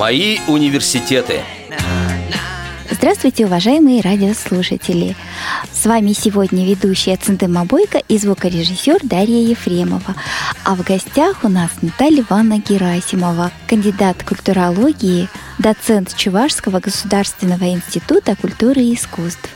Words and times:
Мои 0.00 0.38
университеты. 0.48 1.42
Здравствуйте, 2.90 3.44
уважаемые 3.44 4.00
радиослушатели! 4.00 5.14
С 5.70 5.84
вами 5.84 6.14
сегодня 6.14 6.64
ведущая 6.64 7.18
Центыма 7.18 7.66
Бойко 7.66 7.98
и 8.08 8.16
звукорежиссер 8.16 9.00
Дарья 9.02 9.46
Ефремова. 9.46 10.14
А 10.64 10.74
в 10.74 10.82
гостях 10.84 11.44
у 11.44 11.50
нас 11.50 11.70
Наталья 11.82 12.22
Ивановна 12.22 12.62
Герасимова, 12.66 13.50
кандидат 13.66 14.22
культурологии, 14.22 15.28
доцент 15.58 16.16
Чувашского 16.16 16.80
государственного 16.80 17.70
института 17.70 18.36
культуры 18.36 18.80
и 18.80 18.94
искусств. 18.94 19.50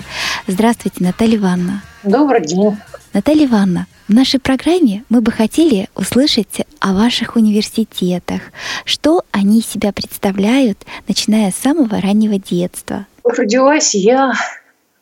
Здравствуйте, 0.47 1.03
Наталья 1.03 1.37
Ивановна. 1.37 1.83
Добрый 2.03 2.43
день. 2.43 2.77
Наталья 3.15 3.47
Ивановна, 3.47 3.87
в 4.09 4.13
нашей 4.13 4.41
программе 4.41 5.05
мы 5.09 5.21
бы 5.21 5.31
хотели 5.31 5.89
услышать 5.95 6.67
о 6.81 6.95
ваших 6.95 7.37
университетах, 7.37 8.43
что 8.85 9.23
они 9.31 9.61
себя 9.61 9.93
представляют, 9.93 10.79
начиная 11.07 11.53
с 11.53 11.55
самого 11.55 12.01
раннего 12.01 12.41
детства. 12.41 13.07
Родилась 13.23 13.95
я 13.95 14.33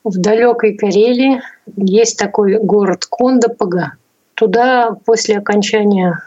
в 0.04 0.18
далекой 0.18 0.76
Карелии. 0.76 1.40
Есть 1.76 2.18
такой 2.18 2.58
город 2.58 3.06
Кондопога. 3.06 3.92
Туда 4.34 4.90
после 5.06 5.38
окончания 5.38 6.22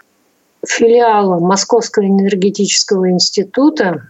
филиала 0.67 1.39
Московского 1.39 2.03
энергетического 2.05 3.11
института 3.11 4.07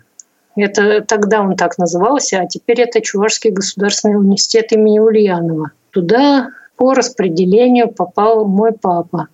это 0.55 1.01
тогда 1.01 1.41
он 1.41 1.57
так 1.57 1.77
назывался, 1.77 2.39
а 2.39 2.47
теперь 2.47 2.79
это 2.79 3.01
Чувашский 3.01 3.51
государственный 3.51 4.15
университет 4.15 4.71
имени 4.71 4.99
Ульянова. 4.99 5.71
Туда 5.89 6.51
по 6.75 6.93
распределению 6.93 7.91
попал 7.91 8.45
мой 8.45 8.73
папа. 8.73 9.27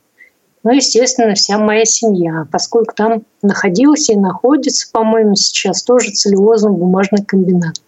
Ну, 0.64 0.72
естественно, 0.72 1.34
вся 1.34 1.58
моя 1.58 1.86
семья, 1.86 2.46
поскольку 2.52 2.94
там 2.96 3.24
находился 3.42 4.14
и 4.14 4.18
находится, 4.18 4.92
по-моему, 4.92 5.36
сейчас 5.36 5.84
тоже 5.84 6.12
целлюлозно-бумажный 6.12 7.26
комбинат. 7.26 7.82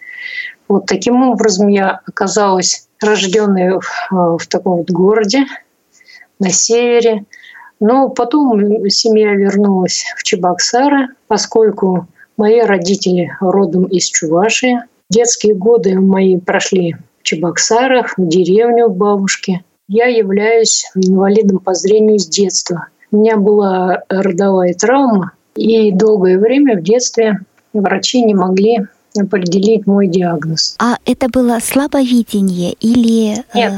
Вот 0.67 0.87
таким 0.87 1.21
образом 1.29 1.67
я 1.67 2.01
оказалась 2.07 2.87
рожденной 2.99 3.79
в, 3.79 4.11
э, 4.11 4.37
в 4.39 4.47
таком 4.47 4.77
вот 4.77 4.89
городе 4.89 5.45
на 6.39 6.49
севере. 6.49 7.25
Но 7.79 8.09
потом 8.09 8.89
семья 8.89 9.33
вернулась 9.33 10.05
в 10.17 10.23
Чебоксары, 10.23 11.09
поскольку 11.27 12.07
мои 12.37 12.61
родители 12.61 13.35
родом 13.39 13.83
из 13.85 14.05
Чувашии. 14.05 14.79
Детские 15.09 15.53
годы 15.53 15.99
мои 15.99 16.39
прошли 16.39 16.95
Чебоксарах, 17.23 18.17
в 18.17 18.27
деревню 18.27 18.87
у 18.87 18.93
бабушки. 18.93 19.63
Я 19.87 20.05
являюсь 20.05 20.85
инвалидом 20.95 21.59
по 21.59 21.73
зрению 21.73 22.19
с 22.19 22.27
детства. 22.27 22.87
У 23.11 23.17
меня 23.17 23.37
была 23.37 24.03
родовая 24.09 24.73
травма, 24.73 25.33
и 25.55 25.91
долгое 25.91 26.37
время 26.37 26.77
в 26.77 26.83
детстве 26.83 27.39
врачи 27.73 28.21
не 28.23 28.33
могли 28.33 28.87
определить 29.17 29.85
мой 29.85 30.07
диагноз. 30.07 30.75
А 30.79 30.97
это 31.05 31.27
было 31.29 31.59
слабовидение 31.61 32.73
или... 32.73 33.39
Э, 33.39 33.43
Нет, 33.53 33.73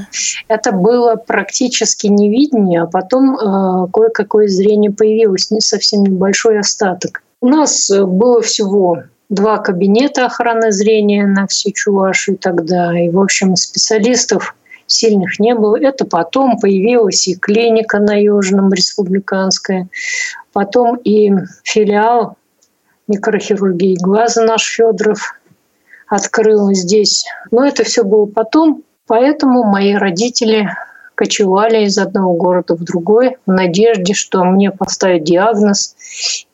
это 0.47 0.71
было 0.71 1.15
практически 1.15 2.07
невидение, 2.07 2.83
а 2.83 2.87
потом 2.87 3.35
э, 3.35 3.87
кое-какое 3.91 4.47
зрение 4.47 4.91
появилось, 4.91 5.51
не 5.51 5.59
совсем 5.59 6.03
небольшой 6.03 6.59
остаток. 6.59 7.21
У 7.41 7.47
нас 7.47 7.91
было 7.91 8.41
всего 8.41 9.03
два 9.29 9.57
кабинета 9.57 10.25
охраны 10.25 10.71
зрения 10.71 11.25
на 11.25 11.47
всю 11.47 11.71
Чувашию 11.71 12.37
тогда. 12.37 12.97
И, 12.99 13.09
в 13.09 13.19
общем, 13.19 13.55
специалистов 13.55 14.55
сильных 14.87 15.39
не 15.39 15.55
было. 15.55 15.79
Это 15.79 16.05
потом 16.05 16.59
появилась 16.59 17.27
и 17.27 17.35
клиника 17.35 17.99
на 17.99 18.19
Южном, 18.21 18.71
республиканская. 18.71 19.87
Потом 20.53 20.97
и 20.97 21.31
филиал 21.63 22.37
микрохирургии 23.07 23.97
глаза 23.99 24.43
наш 24.43 24.63
Федоров 24.63 25.39
открыл 26.07 26.71
здесь. 26.73 27.25
Но 27.51 27.65
это 27.65 27.83
все 27.83 28.03
было 28.03 28.25
потом. 28.25 28.83
Поэтому 29.07 29.63
мои 29.63 29.93
родители 29.93 30.69
кочевали 31.13 31.85
из 31.85 31.97
одного 31.97 32.33
города 32.33 32.75
в 32.75 32.83
другой 32.83 33.37
в 33.45 33.51
надежде, 33.51 34.13
что 34.13 34.43
мне 34.43 34.71
поставят 34.71 35.23
диагноз 35.23 35.95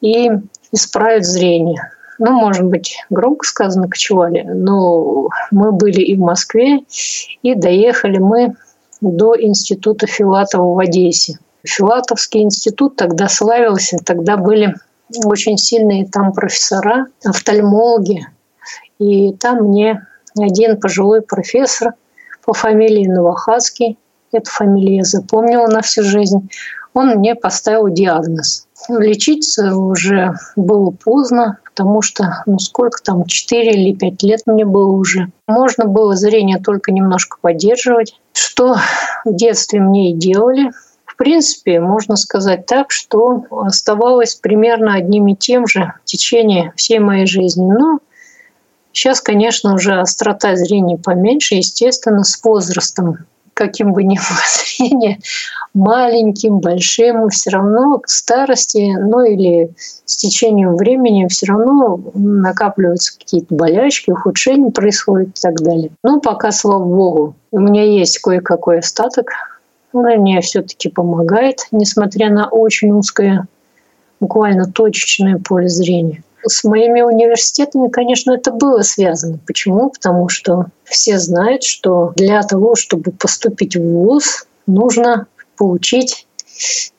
и 0.01 0.29
исправят 0.71 1.25
зрение 1.25 1.91
ну, 2.21 2.33
может 2.33 2.65
быть, 2.65 2.95
громко 3.09 3.47
сказано, 3.47 3.89
кочевали, 3.89 4.43
но 4.43 5.29
мы 5.49 5.71
были 5.71 6.01
и 6.01 6.15
в 6.15 6.19
Москве, 6.19 6.81
и 7.41 7.55
доехали 7.55 8.19
мы 8.19 8.55
до 9.01 9.35
института 9.35 10.05
Филатова 10.05 10.75
в 10.75 10.77
Одессе. 10.77 11.39
Филатовский 11.63 12.43
институт 12.43 12.95
тогда 12.95 13.27
славился, 13.27 13.97
тогда 14.05 14.37
были 14.37 14.75
очень 15.25 15.57
сильные 15.57 16.07
там 16.07 16.31
профессора, 16.31 17.07
офтальмологи. 17.25 18.27
И 18.99 19.33
там 19.33 19.69
мне 19.69 20.05
один 20.39 20.79
пожилой 20.79 21.23
профессор 21.23 21.95
по 22.45 22.53
фамилии 22.53 23.07
Новохадский, 23.07 23.97
эту 24.31 24.51
фамилию 24.51 24.97
я 24.97 25.03
запомнила 25.05 25.65
на 25.65 25.81
всю 25.81 26.03
жизнь, 26.03 26.51
он 26.93 27.15
мне 27.15 27.33
поставил 27.33 27.89
диагноз. 27.89 28.67
Лечиться 28.89 29.75
уже 29.75 30.33
было 30.55 30.91
поздно, 30.91 31.59
потому 31.63 32.01
что, 32.01 32.43
ну 32.45 32.59
сколько 32.59 33.01
там, 33.03 33.25
4 33.25 33.71
или 33.71 33.95
5 33.95 34.23
лет 34.23 34.41
мне 34.45 34.65
было 34.65 34.91
уже. 34.91 35.31
Можно 35.47 35.85
было 35.85 36.15
зрение 36.15 36.59
только 36.59 36.91
немножко 36.91 37.37
поддерживать, 37.41 38.19
что 38.33 38.75
в 39.25 39.35
детстве 39.35 39.79
мне 39.79 40.11
и 40.11 40.15
делали. 40.15 40.71
В 41.05 41.15
принципе, 41.15 41.79
можно 41.79 42.15
сказать 42.15 42.65
так, 42.65 42.91
что 42.91 43.45
оставалось 43.51 44.35
примерно 44.35 44.95
одним 44.95 45.27
и 45.27 45.35
тем 45.35 45.67
же 45.67 45.93
в 46.03 46.05
течение 46.05 46.73
всей 46.75 46.99
моей 46.99 47.27
жизни. 47.27 47.71
Но 47.71 47.99
сейчас, 48.91 49.21
конечно, 49.21 49.75
уже 49.75 49.99
острота 49.99 50.55
зрения 50.55 50.97
поменьше, 50.97 51.55
естественно, 51.55 52.23
с 52.23 52.43
возрастом 52.43 53.19
каким 53.61 53.93
бы 53.93 54.03
ни 54.03 54.15
было 54.17 54.89
зрение, 54.89 55.19
маленьким, 55.75 56.59
большим, 56.59 57.29
все 57.29 57.51
равно 57.51 57.99
к 57.99 58.09
старости, 58.09 58.95
ну 58.99 59.23
или 59.23 59.71
с 60.05 60.17
течением 60.17 60.75
времени 60.75 61.27
все 61.27 61.45
равно 61.45 61.99
накапливаются 62.15 63.17
какие-то 63.17 63.53
болячки, 63.53 64.09
ухудшения 64.09 64.71
происходят 64.71 65.29
и 65.29 65.41
так 65.41 65.61
далее. 65.61 65.91
Но 66.03 66.19
пока, 66.19 66.51
слава 66.51 66.83
богу, 66.83 67.35
у 67.51 67.59
меня 67.59 67.83
есть 67.83 68.19
кое-какой 68.19 68.79
остаток, 68.79 69.29
он 69.93 70.05
мне 70.05 70.41
все-таки 70.41 70.89
помогает, 70.89 71.67
несмотря 71.71 72.31
на 72.31 72.47
очень 72.47 72.91
узкое, 72.91 73.47
буквально 74.19 74.65
точечное 74.65 75.37
поле 75.37 75.67
зрения. 75.67 76.23
С 76.45 76.63
моими 76.63 77.01
университетами, 77.01 77.89
конечно, 77.89 78.31
это 78.31 78.51
было 78.51 78.81
связано. 78.81 79.39
Почему? 79.45 79.89
Потому 79.89 80.29
что 80.29 80.67
все 80.83 81.19
знают, 81.19 81.63
что 81.63 82.13
для 82.15 82.41
того, 82.41 82.75
чтобы 82.75 83.11
поступить 83.11 83.75
в 83.75 83.81
ВУЗ, 83.81 84.47
нужно 84.65 85.27
получить 85.57 86.27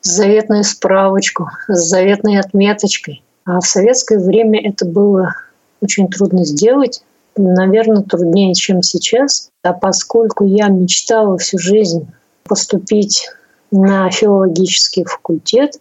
заветную 0.01 0.63
справочку 0.63 1.49
с 1.67 1.79
заветной 1.79 2.39
отметочкой. 2.39 3.23
А 3.45 3.59
в 3.59 3.65
советское 3.65 4.19
время 4.19 4.65
это 4.65 4.85
было 4.85 5.35
очень 5.81 6.07
трудно 6.07 6.45
сделать, 6.45 7.03
наверное, 7.35 8.03
труднее, 8.03 8.53
чем 8.53 8.81
сейчас. 8.81 9.49
А 9.63 9.73
поскольку 9.73 10.45
я 10.45 10.67
мечтала 10.67 11.37
всю 11.37 11.57
жизнь 11.57 12.07
поступить 12.43 13.29
на 13.71 14.09
филологический 14.09 15.03
факультет, 15.03 15.79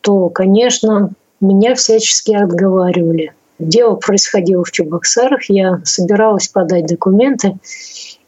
то, 0.00 0.28
конечно, 0.28 1.12
меня 1.42 1.74
всячески 1.74 2.32
отговаривали. 2.32 3.32
Дело 3.58 3.96
происходило 3.96 4.64
в 4.64 4.72
Чебоксарах, 4.72 5.48
я 5.48 5.80
собиралась 5.84 6.48
подать 6.48 6.86
документы, 6.86 7.58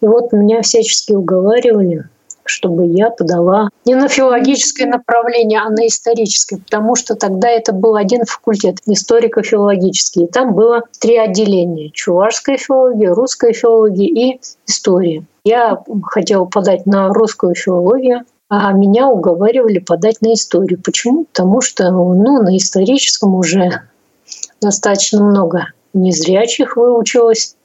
и 0.00 0.06
вот 0.06 0.32
меня 0.32 0.62
всячески 0.62 1.12
уговаривали, 1.12 2.04
чтобы 2.44 2.86
я 2.86 3.10
подала 3.10 3.70
не 3.84 3.94
на 3.94 4.08
филологическое 4.08 4.86
направление, 4.86 5.60
а 5.60 5.70
на 5.70 5.86
историческое, 5.86 6.58
потому 6.58 6.94
что 6.94 7.14
тогда 7.14 7.48
это 7.48 7.72
был 7.72 7.96
один 7.96 8.24
факультет, 8.24 8.78
историко-филологический. 8.86 10.24
И 10.24 10.28
там 10.28 10.54
было 10.54 10.82
три 11.00 11.16
отделения– 11.16 11.90
чувашская 11.92 12.58
филология, 12.58 13.12
русская 13.12 13.52
филология 13.52 14.06
и 14.06 14.40
история. 14.66 15.24
Я 15.44 15.82
хотела 16.04 16.44
подать 16.44 16.86
на 16.86 17.08
русскую 17.08 17.54
филологию, 17.54 18.24
а 18.62 18.72
меня 18.72 19.08
уговаривали 19.08 19.78
подать 19.78 20.20
на 20.20 20.34
историю. 20.34 20.80
Почему? 20.82 21.24
Потому 21.24 21.60
что 21.60 21.90
ну, 21.90 22.42
на 22.42 22.56
историческом 22.56 23.34
уже 23.34 23.82
достаточно 24.60 25.22
много 25.22 25.68
незрячих 25.92 26.76
выучилось. 26.76 27.56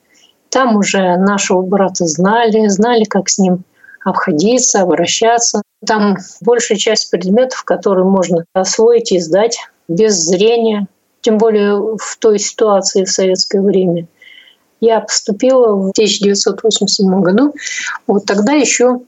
Там 0.49 0.77
уже 0.77 1.17
нашего 1.17 1.61
брата 1.61 2.05
знали, 2.05 2.67
знали, 2.67 3.03
как 3.03 3.29
с 3.29 3.37
ним 3.37 3.63
обходиться, 4.03 4.81
обращаться. 4.81 5.61
Там 5.85 6.17
большая 6.41 6.77
часть 6.77 7.11
предметов, 7.11 7.63
которые 7.63 8.05
можно 8.05 8.45
освоить 8.53 9.11
и 9.11 9.19
сдать 9.19 9.57
без 9.87 10.15
зрения, 10.15 10.87
тем 11.21 11.37
более 11.37 11.97
в 11.97 12.17
той 12.19 12.39
ситуации 12.39 13.03
в 13.03 13.11
советское 13.11 13.61
время. 13.61 14.07
Я 14.81 15.01
поступила 15.01 15.75
в 15.75 15.89
1987 15.89 17.21
году. 17.21 17.53
Вот 18.07 18.25
тогда 18.25 18.53
еще 18.53 19.01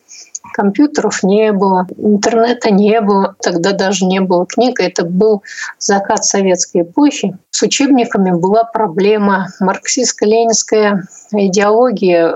Компьютеров 0.53 1.23
не 1.23 1.51
было, 1.53 1.87
интернета 1.97 2.71
не 2.71 2.99
было, 3.01 3.35
тогда 3.41 3.71
даже 3.71 4.05
не 4.05 4.19
было 4.19 4.45
книг. 4.45 4.79
Это 4.79 5.05
был 5.05 5.43
закат 5.79 6.25
советской 6.25 6.81
эпохи. 6.81 7.37
С 7.51 7.61
учебниками 7.61 8.31
была 8.31 8.63
проблема. 8.63 9.47
Марксистско-ленинская 9.61 11.03
идеология, 11.31 12.35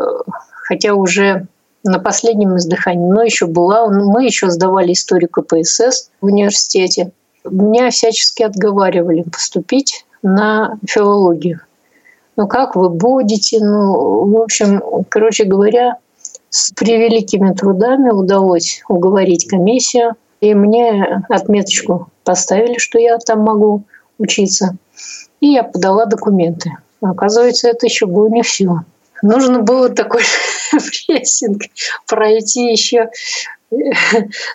хотя 0.54 0.94
уже 0.94 1.48
на 1.84 2.00
последнем 2.00 2.58
издыхании, 2.58 3.10
но 3.10 3.22
еще 3.22 3.46
была. 3.46 3.88
Мы 3.88 4.26
еще 4.26 4.50
сдавали 4.50 4.94
историю 4.94 5.30
КПСС 5.30 6.10
в 6.20 6.26
университете. 6.26 7.12
Меня 7.44 7.92
всячески 7.92 8.44
отговаривали 8.44 9.22
поступить 9.22 10.06
на 10.24 10.80
филологию. 10.88 11.62
Ну 12.38 12.48
как 12.48 12.76
вы 12.76 12.90
будете? 12.90 13.64
Ну, 13.64 14.26
в 14.26 14.42
общем, 14.42 14.82
короче 15.10 15.46
говоря, 15.46 15.98
с 16.50 16.72
превеликими 16.72 17.54
трудами 17.54 18.10
удалось 18.10 18.82
уговорить 18.88 19.48
комиссию, 19.48 20.16
и 20.42 20.54
мне 20.54 21.24
отметочку 21.30 22.10
поставили, 22.24 22.78
что 22.78 23.00
я 23.00 23.18
там 23.18 23.40
могу 23.42 23.84
учиться. 24.18 24.78
И 25.40 25.48
я 25.48 25.64
подала 25.64 26.06
документы. 26.06 26.72
Оказывается, 27.02 27.70
это 27.70 27.86
еще 27.86 28.06
было 28.06 28.28
не 28.28 28.42
все. 28.42 28.82
Нужно 29.22 29.62
было 29.62 29.90
такой 29.90 30.24
прессинг 30.72 31.64
пройти 32.08 32.72
еще 32.72 33.10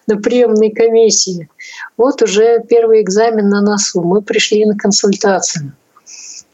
на 0.06 0.16
приемной 0.16 0.70
комиссии. 0.70 1.48
Вот 1.96 2.22
уже 2.22 2.62
первый 2.68 3.02
экзамен 3.02 3.48
на 3.48 3.60
носу. 3.60 4.02
Мы 4.02 4.22
пришли 4.22 4.64
на 4.64 4.76
консультацию. 4.76 5.72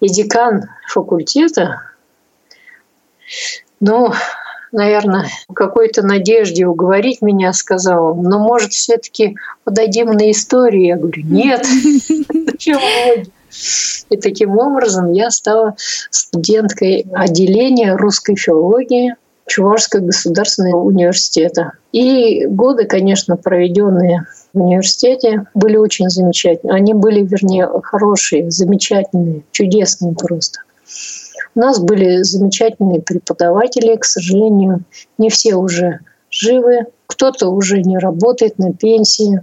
И 0.00 0.08
декан 0.08 0.64
факультета, 0.88 1.80
ну, 3.80 4.12
наверное, 4.76 5.28
какой-то 5.52 6.02
надежде 6.02 6.67
уговорить 6.67 7.23
меня 7.23 7.52
сказал, 7.52 8.14
но, 8.14 8.38
может, 8.38 8.73
все 8.73 8.99
таки 8.99 9.37
подойдем 9.64 10.12
на 10.12 10.31
историю? 10.31 10.87
Я 10.87 10.96
говорю, 10.96 11.23
нет, 11.25 11.67
И 14.11 14.17
таким 14.19 14.58
образом 14.58 15.12
я 15.12 15.31
стала 15.31 15.75
студенткой 16.11 17.06
отделения 17.12 17.96
русской 17.96 18.37
филологии 18.37 19.17
Чувашского 19.46 20.00
государственного 20.00 20.82
университета. 20.82 21.72
И 21.93 22.46
годы, 22.46 22.84
конечно, 22.84 23.37
проведенные 23.37 24.26
в 24.52 24.61
университете, 24.61 25.46
были 25.55 25.76
очень 25.76 26.11
замечательные. 26.11 26.76
Они 26.76 26.94
были, 26.94 27.25
вернее, 27.25 27.69
хорошие, 27.82 28.50
замечательные, 28.50 29.43
чудесные 29.52 30.14
просто. 30.14 30.61
У 31.56 31.61
нас 31.61 31.81
были 31.81 32.23
замечательные 32.23 33.00
преподаватели, 33.00 33.97
к 33.97 34.05
сожалению, 34.05 34.85
не 35.17 35.31
все 35.31 35.55
уже 35.55 36.00
живы, 36.31 36.87
кто-то 37.06 37.49
уже 37.49 37.81
не 37.81 37.97
работает 37.97 38.58
на 38.58 38.75
пенсии, 38.75 39.41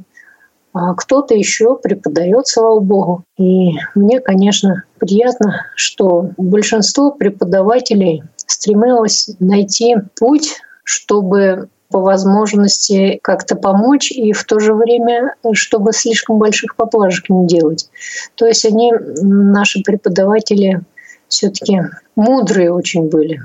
а 0.73 0.93
кто-то 0.93 1.33
еще 1.33 1.75
преподает, 1.75 2.47
слава 2.47 2.79
богу. 2.79 3.23
И 3.37 3.71
мне, 3.95 4.19
конечно, 4.19 4.83
приятно, 4.99 5.65
что 5.75 6.29
большинство 6.37 7.11
преподавателей 7.11 8.23
стремилось 8.37 9.31
найти 9.39 9.95
путь, 10.19 10.57
чтобы 10.83 11.67
по 11.89 11.99
возможности 11.99 13.19
как-то 13.23 13.55
помочь 13.55 14.11
и 14.11 14.33
в 14.33 14.43
то 14.45 14.59
же 14.59 14.75
время, 14.75 15.35
чтобы 15.53 15.93
слишком 15.93 16.37
больших 16.37 16.75
поблажек 16.75 17.29
не 17.29 17.47
делать. 17.47 17.89
То 18.35 18.45
есть 18.45 18.65
они, 18.65 18.91
наши 19.21 19.81
преподаватели, 19.81 20.81
все-таки 21.33 21.81
мудрые 22.15 22.71
очень 22.71 23.09
были. 23.09 23.41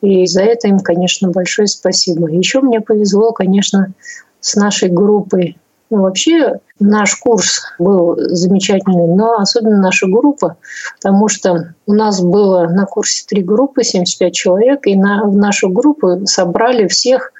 И 0.00 0.26
за 0.26 0.42
это 0.42 0.68
им, 0.68 0.78
конечно, 0.78 1.30
большое 1.30 1.66
спасибо. 1.66 2.28
Еще 2.28 2.60
мне 2.60 2.80
повезло, 2.80 3.32
конечно, 3.32 3.92
с 4.40 4.54
нашей 4.54 4.88
группой. 4.88 5.56
Ну, 5.90 6.02
вообще 6.02 6.54
наш 6.80 7.16
курс 7.16 7.62
был 7.78 8.16
замечательный, 8.16 9.08
но 9.08 9.34
особенно 9.34 9.80
наша 9.80 10.06
группа, 10.06 10.56
потому 10.96 11.28
что 11.28 11.74
у 11.86 11.92
нас 11.92 12.22
было 12.22 12.66
на 12.68 12.86
курсе 12.86 13.26
три 13.28 13.42
группы, 13.42 13.84
75 13.84 14.34
человек, 14.34 14.86
и 14.86 14.96
на, 14.96 15.24
в 15.24 15.36
нашу 15.36 15.68
группу 15.68 16.24
собрали 16.26 16.86
всех 16.86 17.32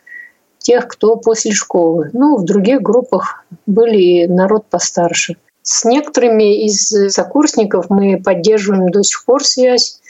тех, 0.59 0.87
кто 0.87 1.17
после 1.17 1.53
школы. 1.53 2.11
Ну, 2.13 2.37
в 2.37 2.45
других 2.45 2.83
группах 2.83 3.45
были 3.67 4.27
народ 4.27 4.67
постарше. 4.67 5.37
С 5.63 5.85
некоторыми 5.85 6.67
из 6.67 6.89
сокурсников 7.13 7.87
мы 7.89 8.21
поддерживаем 8.23 8.91
до 8.91 9.03
сих 9.03 9.25
пор 9.25 9.45
связь. 9.45 10.01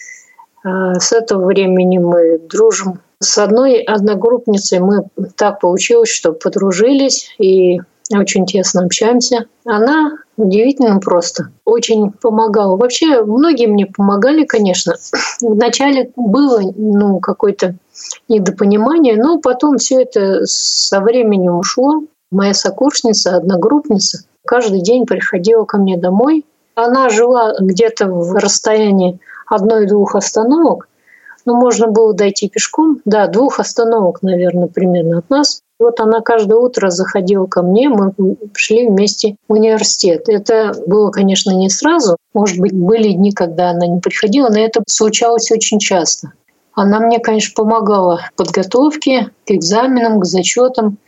А, 0.65 0.99
с 0.99 1.13
этого 1.13 1.47
времени 1.47 1.99
мы 1.99 2.39
дружим. 2.39 3.01
С 3.19 3.39
одной 3.39 3.81
одногруппницей 3.83 4.81
мы 4.81 5.07
так 5.37 5.61
получилось, 5.61 6.09
что 6.09 6.33
подружились 6.33 7.35
и 7.39 7.81
очень 8.11 8.47
тесно 8.47 8.85
общаемся. 8.85 9.47
Она 9.65 10.13
удивительно 10.37 10.99
просто, 10.99 11.51
очень 11.65 12.11
помогала. 12.11 12.77
Вообще 12.77 13.23
многие 13.23 13.67
мне 13.67 13.87
помогали, 13.87 14.45
конечно. 14.45 14.95
Вначале 15.41 16.11
было 16.17 16.61
ну, 16.77 17.21
какое-то 17.21 17.77
недопонимание, 18.29 19.17
но 19.17 19.39
потом 19.39 19.79
все 19.79 20.03
это 20.03 20.43
со 20.45 21.01
временем 21.01 21.57
ушло. 21.57 22.03
Моя 22.31 22.55
сокурсница, 22.55 23.37
одногруппница, 23.37 24.25
каждый 24.53 24.83
день 24.83 25.07
приходила 25.07 25.65
ко 25.65 25.79
мне 25.79 25.97
домой. 25.97 26.45
Она 26.75 27.09
жила 27.09 27.55
где-то 27.59 28.07
в 28.09 28.35
расстоянии 28.35 29.19
одной-двух 29.47 30.15
остановок, 30.15 30.89
но 31.47 31.55
можно 31.55 31.87
было 31.87 32.13
дойти 32.13 32.51
пешком. 32.51 33.01
Да, 33.07 33.29
двух 33.29 33.61
остановок, 33.61 34.21
наверное, 34.21 34.67
примерно 34.67 35.21
от 35.21 35.31
нас. 35.31 35.63
Вот 35.79 36.01
она 36.01 36.21
каждое 36.21 36.59
утро 36.59 36.91
заходила 36.91 37.47
ко 37.47 37.63
мне, 37.63 37.89
мы 37.89 38.13
шли 38.55 38.91
вместе 38.91 39.37
в 39.49 39.55
университет. 39.55 40.25
Это 40.29 40.75
было, 40.87 41.11
конечно, 41.11 41.53
не 41.53 41.71
сразу. 41.71 42.19
Может 42.35 42.59
быть, 42.59 42.75
были 42.75 43.13
дни, 43.13 43.33
когда 43.33 43.71
она 43.71 43.87
не 43.87 44.01
приходила, 44.01 44.51
но 44.51 44.59
это 44.59 44.83
случалось 44.87 45.51
очень 45.51 45.79
часто. 45.79 46.33
Она 46.75 47.01
мне, 47.01 47.21
конечно, 47.21 47.55
помогала 47.57 48.21
в 48.35 48.37
подготовке 48.37 49.31
к 49.47 49.51
экзаменам, 49.51 50.21
к 50.21 50.27
зачетам. 50.27 50.99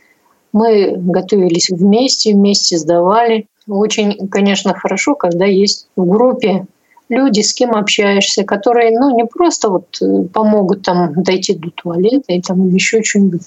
Мы 0.55 0.93
готовились 0.95 1.69
вместе, 1.69 2.33
вместе 2.33 2.77
сдавали. 2.77 3.45
Очень, 3.67 4.29
конечно, 4.29 4.73
хорошо, 4.73 5.13
когда 5.15 5.43
есть 5.43 5.89
в 5.97 6.07
группе 6.07 6.65
люди, 7.09 7.41
с 7.41 7.53
кем 7.53 7.73
общаешься, 7.73 8.45
которые, 8.45 8.97
ну, 8.97 9.13
не 9.13 9.25
просто 9.25 9.69
вот 9.69 9.97
э, 10.01 10.23
помогут 10.33 10.83
там 10.83 11.11
дойти 11.21 11.55
до 11.55 11.71
туалета 11.71 12.31
и 12.31 12.41
там 12.41 12.69
еще 12.69 13.03
что-нибудь, 13.03 13.41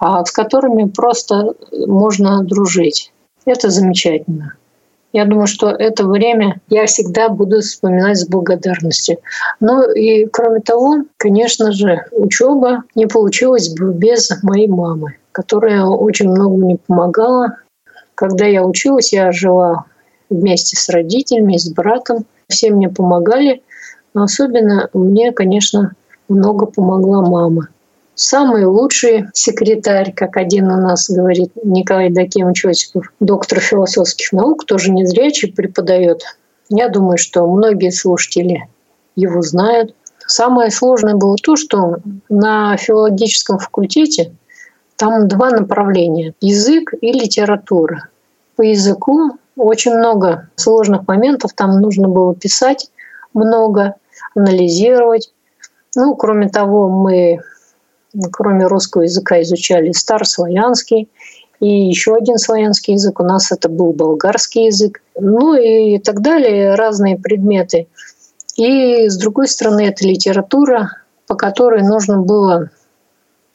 а 0.00 0.24
с 0.24 0.32
которыми 0.32 0.88
просто 0.88 1.54
можно 1.86 2.42
дружить. 2.42 3.12
Это 3.44 3.70
замечательно. 3.70 4.54
Я 5.12 5.26
думаю, 5.26 5.46
что 5.46 5.68
это 5.68 6.08
время 6.08 6.60
я 6.68 6.86
всегда 6.86 7.28
буду 7.28 7.60
вспоминать 7.60 8.18
с 8.18 8.26
благодарностью. 8.26 9.18
Ну 9.60 9.88
и 9.92 10.26
кроме 10.26 10.58
того, 10.58 11.04
конечно 11.18 11.70
же, 11.70 12.04
учеба 12.10 12.82
не 12.96 13.06
получилась 13.06 13.68
бы 13.68 13.94
без 13.94 14.30
моей 14.42 14.66
мамы, 14.66 15.18
которая 15.38 15.84
очень 15.84 16.30
много 16.30 16.56
мне 16.56 16.78
помогала. 16.84 17.58
Когда 18.16 18.44
я 18.44 18.64
училась, 18.64 19.12
я 19.12 19.30
жила 19.30 19.84
вместе 20.28 20.76
с 20.76 20.88
родителями, 20.88 21.56
с 21.56 21.70
братом. 21.70 22.26
Все 22.48 22.72
мне 22.72 22.88
помогали, 22.88 23.62
но 24.14 24.24
особенно 24.24 24.90
мне, 24.92 25.30
конечно, 25.30 25.92
много 26.28 26.66
помогла 26.66 27.22
мама. 27.22 27.68
Самый 28.16 28.64
лучший 28.64 29.26
секретарь, 29.32 30.12
как 30.12 30.36
один 30.36 30.72
у 30.72 30.76
нас 30.76 31.08
говорит 31.08 31.52
Николай 31.62 32.10
Дакимович 32.10 32.64
Осипов, 32.64 33.12
доктор 33.20 33.60
философских 33.60 34.32
наук, 34.32 34.66
тоже 34.66 34.90
не 34.90 35.06
зрячий, 35.06 35.52
преподает. 35.52 36.22
Я 36.68 36.88
думаю, 36.88 37.16
что 37.16 37.46
многие 37.46 37.90
слушатели 37.90 38.66
его 39.14 39.40
знают. 39.42 39.94
Самое 40.26 40.72
сложное 40.72 41.14
было 41.14 41.36
то, 41.40 41.54
что 41.54 41.98
на 42.28 42.76
филологическом 42.76 43.60
факультете 43.60 44.32
там 44.98 45.28
два 45.28 45.50
направления– 45.50 46.34
язык 46.40 46.92
и 47.00 47.12
литература. 47.12 48.08
По 48.56 48.62
языку 48.62 49.38
очень 49.56 49.94
много 49.94 50.50
сложных 50.56 51.06
моментов, 51.08 51.52
там 51.54 51.80
нужно 51.80 52.08
было 52.08 52.34
писать 52.34 52.90
много, 53.32 53.94
анализировать. 54.34 55.32
Ну, 55.94 56.14
кроме 56.16 56.48
того, 56.48 56.88
мы 56.88 57.40
кроме 58.32 58.66
русского 58.66 59.02
языка, 59.02 59.40
изучали 59.42 59.92
старославянский 59.92 61.08
и 61.60 61.88
еще 61.88 62.14
один 62.14 62.38
славянский 62.38 62.94
язык. 62.94 63.20
У 63.20 63.24
нас 63.24 63.52
это 63.52 63.68
был 63.68 63.92
болгарский 63.92 64.66
язык. 64.66 65.02
Ну 65.18 65.54
и 65.54 65.98
так 65.98 66.20
далее, 66.20 66.74
разные 66.74 67.18
предметы. 67.18 67.88
И 68.56 69.08
с 69.08 69.16
другой 69.16 69.48
стороны, 69.48 69.86
это 69.86 70.06
литература, 70.06 70.90
по 71.26 71.34
которой 71.34 71.82
нужно 71.82 72.18
было 72.18 72.70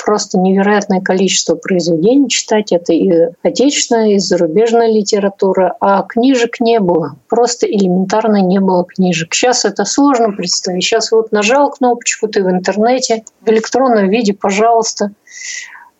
просто 0.04 0.38
невероятное 0.38 1.02
количество 1.02 1.56
произведений 1.56 2.28
читать. 2.30 2.72
Это 2.72 2.94
и 2.94 3.12
отечественная, 3.42 4.16
и 4.16 4.20
зарубежная 4.20 4.92
литература. 4.92 5.76
А 5.80 6.04
книжек 6.04 6.60
не 6.60 6.80
было. 6.80 7.16
Просто 7.30 7.68
элементарно 7.68 8.42
не 8.42 8.60
было 8.60 8.84
книжек. 8.84 9.34
Сейчас 9.34 9.66
это 9.66 9.86
сложно 9.86 10.32
представить. 10.32 10.84
Сейчас 10.84 11.12
вот 11.12 11.32
нажал 11.32 11.72
кнопочку, 11.72 12.28
ты 12.28 12.44
в 12.44 12.50
интернете, 12.50 13.24
в 13.42 13.50
электронном 13.50 14.10
виде, 14.10 14.34
пожалуйста. 14.34 15.12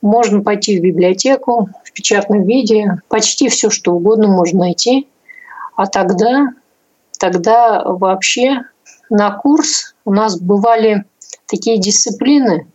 можно 0.02 0.42
пойти 0.42 0.80
в 0.80 0.84
библиотеку 0.84 1.70
в 1.86 1.94
печатном 1.94 2.44
виде, 2.44 3.00
почти 3.08 3.48
все, 3.48 3.70
что 3.70 3.94
угодно 3.94 4.28
можно 4.28 4.60
найти. 4.60 5.08
А 5.76 5.88
тогда, 5.88 6.50
тогда 7.20 7.82
вообще 7.86 8.64
на 9.10 9.32
курс 9.32 9.96
у 10.04 10.14
нас 10.14 10.40
бывали 10.40 11.06
такие 11.48 11.80
дисциплины, 11.80 12.68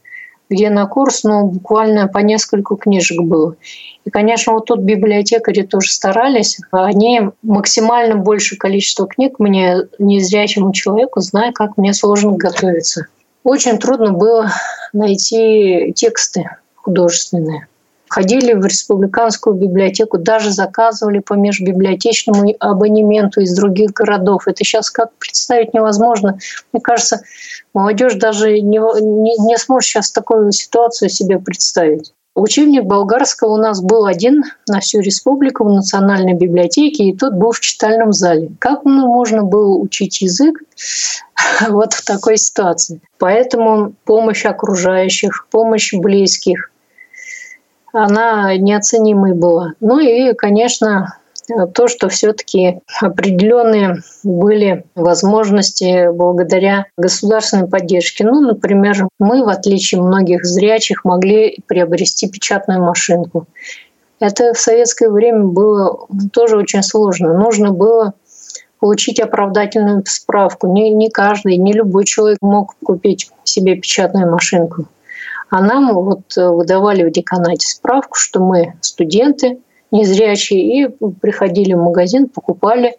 где 0.49 0.71
на 0.71 0.87
курс 0.87 1.25
ну, 1.25 1.47
буквально 1.47 2.09
по 2.09 2.19
несколько 2.19 2.77
книжек 2.77 3.21
было. 3.23 3.57
И, 4.05 4.11
конечно, 4.11 4.55
вот 4.55 4.67
тут 4.67 4.81
библиотекари 4.81 5.63
тоже 5.63 5.91
старались. 5.91 6.59
Они 6.71 7.23
максимально 7.43 8.17
большее 8.17 8.59
количество 8.59 9.07
книг 9.07 9.39
мне, 9.39 9.83
незрячему 9.99 10.73
человеку, 10.73 11.21
зная, 11.21 11.53
как 11.53 11.77
мне 11.77 11.93
сложно 11.93 12.33
готовиться. 12.33 13.07
Очень 13.45 13.79
трудно 13.79 14.13
было 14.13 14.51
найти 14.93 15.93
тексты 15.95 16.49
художественные. 16.75 17.69
Ходили 18.09 18.55
в 18.55 18.65
республиканскую 18.65 19.57
библиотеку, 19.57 20.19
даже 20.19 20.51
заказывали 20.51 21.19
по 21.19 21.35
межбиблиотечному 21.35 22.55
абонементу 22.59 23.41
из 23.41 23.55
других 23.55 23.93
городов. 23.93 24.47
Это 24.47 24.65
сейчас 24.65 24.91
как 24.91 25.13
представить 25.19 25.75
невозможно. 25.75 26.39
Мне 26.73 26.81
кажется, 26.81 27.23
молодежь 27.75 28.15
даже 28.15 28.61
не, 28.61 28.79
не, 28.79 29.47
не 29.47 29.57
сможет 29.59 29.89
сейчас 29.89 30.11
такую 30.11 30.53
ситуацию 30.53 31.09
себе 31.09 31.39
представить. 31.39 32.13
Учебник 32.39 32.85
болгарского 32.85 33.55
у 33.55 33.57
нас 33.57 33.83
был 33.83 34.07
один 34.07 34.45
на 34.69 34.79
всю 34.79 35.01
республику 35.01 35.65
в 35.65 35.73
Национальной 35.73 36.35
библиотеке, 36.35 37.05
и 37.05 37.17
тот 37.17 37.35
был 37.35 37.51
в 37.51 37.59
читальном 37.59 38.13
зале. 38.13 38.53
Как 38.61 38.85
можно 38.85 39.43
было 39.43 39.77
учить 39.77 40.21
язык 40.21 40.61
вот 41.69 41.95
в 41.95 42.05
такой 42.05 42.37
ситуации? 42.37 43.01
Поэтому 43.19 43.93
помощь 44.05 44.45
окружающих, 44.45 45.49
помощь 45.51 45.93
близких, 45.93 46.71
она 47.93 48.57
неоценимой 48.57 49.35
была. 49.35 49.73
Ну 49.81 49.99
и, 49.99 50.33
конечно, 50.35 51.19
то, 51.75 51.89
что 51.89 52.09
все-таки 52.09 52.81
определенные 53.01 54.03
были 54.23 54.85
возможности 54.95 56.11
благодаря 56.13 56.87
государственной 56.97 57.69
поддержке. 57.69 58.25
Ну, 58.25 58.41
например, 58.41 59.09
мы, 59.19 59.45
в 59.45 59.49
отличие 59.49 60.03
многих 60.03 60.45
зрячих, 60.45 61.05
могли 61.05 61.59
приобрести 61.67 62.29
печатную 62.29 62.83
машинку. 62.83 63.47
Это 64.21 64.53
в 64.53 64.59
советское 64.59 65.11
время 65.11 65.45
было 65.45 66.07
тоже 66.33 66.57
очень 66.57 66.83
сложно. 66.83 67.33
Нужно 67.35 67.71
было 67.71 68.15
получить 68.81 69.21
оправдательную 69.21 70.03
справку. 70.07 70.73
Не, 70.73 70.91
не 70.91 71.09
каждый, 71.09 71.57
не 71.57 71.73
любой 71.73 72.05
человек 72.05 72.39
мог 72.41 72.75
купить 72.85 73.31
себе 73.45 73.77
печатную 73.77 74.31
машинку. 74.31 74.87
А 75.51 75.63
нам 75.63 75.95
вот 75.95 76.37
выдавали 76.37 77.05
в 77.05 77.11
деканате 77.11 77.67
справку, 77.67 78.17
что 78.17 78.41
мы 78.41 78.75
студенты, 78.81 79.59
незрячие, 79.91 80.61
и 80.61 80.89
приходили 81.21 81.75
в 81.75 81.83
магазин, 81.83 82.29
покупали. 82.29 82.97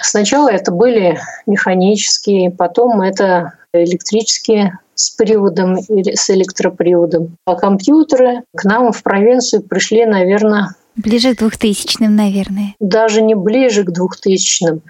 Сначала 0.00 0.48
это 0.48 0.70
были 0.70 1.18
механические, 1.46 2.50
потом 2.50 3.00
это 3.00 3.54
электрические 3.72 4.78
с 4.94 5.10
приводом 5.10 5.76
или 5.76 6.14
с 6.14 6.30
электроприводом. 6.30 7.36
А 7.44 7.56
компьютеры 7.56 8.44
к 8.54 8.64
нам 8.64 8.92
в 8.92 9.02
провинцию 9.02 9.62
пришли, 9.62 10.06
наверное... 10.06 10.74
Ближе 10.96 11.34
к 11.34 11.38
двухтысячным, 11.38 12.14
наверное. 12.14 12.74
Даже 12.78 13.20
не 13.20 13.34
ближе 13.34 13.84
к 13.84 13.90
двухтысячным. 13.90 14.82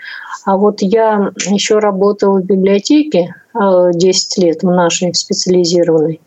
А 0.44 0.56
вот 0.56 0.82
я 0.82 1.32
еще 1.46 1.78
работала 1.78 2.40
в 2.40 2.44
библиотеке 2.44 3.34
10 3.54 4.38
э, 4.38 4.40
лет 4.42 4.62
в 4.62 4.70
нашей 4.70 5.14
специализированной. 5.14 6.20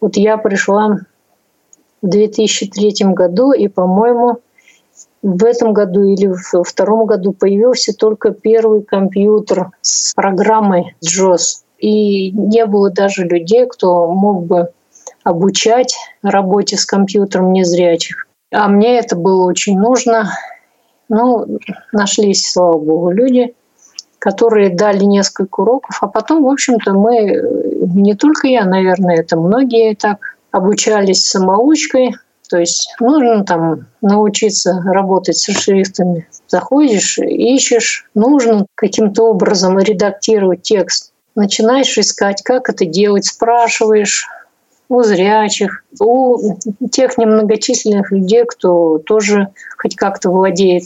Вот 0.00 0.16
я 0.16 0.36
пришла 0.38 0.98
в 2.00 2.08
2003 2.08 3.12
году, 3.12 3.52
и, 3.52 3.68
по-моему, 3.68 4.38
в 5.22 5.44
этом 5.44 5.72
году 5.72 6.02
или 6.02 6.26
в 6.26 6.64
втором 6.64 7.06
году 7.06 7.32
появился 7.32 7.94
только 7.94 8.32
первый 8.32 8.82
компьютер 8.82 9.70
с 9.80 10.12
программой 10.14 10.96
JOS. 11.04 11.62
И 11.78 12.32
не 12.32 12.66
было 12.66 12.90
даже 12.90 13.24
людей, 13.24 13.66
кто 13.66 14.08
мог 14.08 14.46
бы 14.46 14.70
обучать 15.22 15.94
работе 16.22 16.76
с 16.76 16.84
компьютером 16.84 17.52
незрячих. 17.52 18.26
А 18.52 18.68
мне 18.68 18.98
это 18.98 19.16
было 19.16 19.44
очень 19.46 19.78
нужно. 19.78 20.30
Ну, 21.08 21.58
нашлись, 21.92 22.50
слава 22.50 22.78
богу, 22.78 23.10
люди, 23.10 23.54
которые 24.18 24.70
дали 24.70 25.04
несколько 25.04 25.60
уроков. 25.60 25.98
А 26.00 26.06
потом, 26.06 26.44
в 26.44 26.48
общем-то, 26.48 26.92
мы, 26.92 27.42
не 27.94 28.14
только 28.14 28.46
я, 28.46 28.64
наверное, 28.64 29.16
это 29.16 29.36
многие 29.36 29.94
так 29.94 30.36
обучались 30.50 31.24
самоучкой, 31.24 32.14
то 32.48 32.58
есть 32.58 32.94
нужно 33.00 33.44
там 33.44 33.86
научиться 34.02 34.82
работать 34.84 35.38
со 35.38 35.52
шрифтами. 35.52 36.28
Заходишь, 36.46 37.18
ищешь, 37.18 38.06
нужно 38.14 38.66
каким-то 38.74 39.30
образом 39.30 39.78
редактировать 39.78 40.60
текст. 40.60 41.12
Начинаешь 41.34 41.96
искать, 41.96 42.42
как 42.42 42.68
это 42.68 42.84
делать, 42.84 43.24
спрашиваешь 43.24 44.26
у 44.92 45.02
зрячих, 45.02 45.84
у 46.00 46.56
тех 46.90 47.16
немногочисленных 47.16 48.12
людей, 48.12 48.44
кто 48.46 48.98
тоже 48.98 49.48
хоть 49.78 49.96
как-то 49.96 50.30
владеет. 50.30 50.84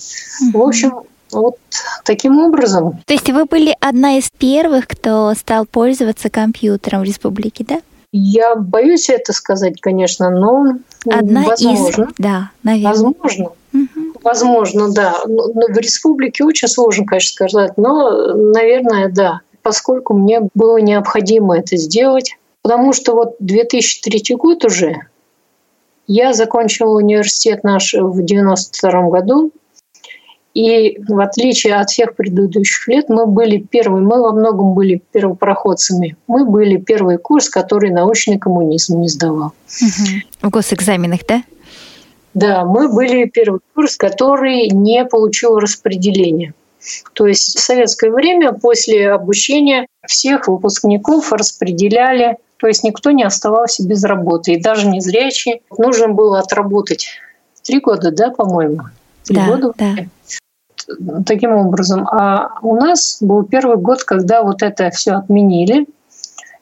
В 0.52 0.62
общем, 0.62 1.00
вот 1.32 1.56
таким 2.04 2.38
образом. 2.38 3.00
То 3.04 3.14
есть 3.14 3.28
вы 3.30 3.44
были 3.46 3.74
одна 3.80 4.18
из 4.18 4.30
первых, 4.30 4.86
кто 4.86 5.34
стал 5.34 5.66
пользоваться 5.66 6.30
компьютером 6.30 7.00
в 7.00 7.04
республике, 7.04 7.64
да? 7.68 7.80
Я 8.12 8.54
боюсь 8.54 9.10
это 9.10 9.32
сказать, 9.32 9.80
конечно, 9.80 10.30
но 10.30 10.76
Одна 11.10 11.42
возможно. 11.42 12.04
Из... 12.04 12.14
Да, 12.18 12.50
наверное. 12.62 12.92
Возможно. 12.92 13.44
Угу. 13.74 14.20
Возможно, 14.22 14.92
да. 14.92 15.14
Но 15.26 15.66
в 15.68 15.76
республике 15.76 16.44
очень 16.44 16.68
сложно, 16.68 17.04
конечно, 17.04 17.32
сказать, 17.32 17.76
но, 17.76 18.34
наверное, 18.34 19.10
да. 19.10 19.40
Поскольку 19.62 20.14
мне 20.14 20.42
было 20.54 20.76
необходимо 20.76 21.58
это 21.58 21.76
сделать, 21.76 22.36
потому 22.66 22.92
что 22.92 23.14
вот 23.14 23.36
2003 23.38 24.34
год 24.34 24.64
уже, 24.64 24.96
я 26.08 26.32
закончила 26.32 26.96
университет 26.96 27.62
наш 27.62 27.94
в 27.94 28.24
92 28.24 29.02
году, 29.08 29.52
и 30.52 30.98
в 31.06 31.20
отличие 31.20 31.76
от 31.76 31.90
всех 31.90 32.16
предыдущих 32.16 32.88
лет, 32.88 33.08
мы 33.08 33.26
были 33.26 33.58
первые, 33.58 34.02
мы 34.02 34.20
во 34.20 34.32
многом 34.32 34.74
были 34.74 35.00
первопроходцами. 35.12 36.16
Мы 36.26 36.44
были 36.44 36.76
первый 36.76 37.18
курс, 37.18 37.48
который 37.48 37.90
научный 37.90 38.36
коммунизм 38.36 39.00
не 39.00 39.08
сдавал. 39.08 39.52
Угу. 39.80 40.48
В 40.48 40.50
госэкзаменах, 40.50 41.20
да? 41.28 41.44
Да, 42.34 42.64
мы 42.64 42.92
были 42.92 43.26
первый 43.26 43.60
курс, 43.76 43.96
который 43.96 44.70
не 44.70 45.04
получил 45.04 45.60
распределения. 45.60 46.52
То 47.12 47.28
есть 47.28 47.56
в 47.56 47.60
советское 47.60 48.10
время 48.10 48.52
после 48.54 49.12
обучения 49.12 49.86
всех 50.04 50.48
выпускников 50.48 51.32
распределяли, 51.32 52.38
то 52.58 52.66
есть 52.66 52.84
никто 52.84 53.10
не 53.10 53.24
оставался 53.24 53.86
без 53.86 54.02
работы, 54.04 54.52
и 54.52 54.62
даже 54.62 54.88
незрячие. 54.88 55.60
Нужно 55.76 56.08
было 56.08 56.38
отработать 56.38 57.08
три 57.62 57.80
года, 57.80 58.10
да, 58.10 58.30
по-моему? 58.30 58.82
Три 59.24 59.36
да, 59.36 59.46
года. 59.46 59.72
Да 59.76 59.94
таким 61.26 61.52
образом. 61.52 62.06
А 62.08 62.58
у 62.62 62.76
нас 62.76 63.18
был 63.20 63.44
первый 63.44 63.76
год, 63.76 64.04
когда 64.04 64.42
вот 64.42 64.62
это 64.62 64.90
все 64.90 65.12
отменили. 65.12 65.86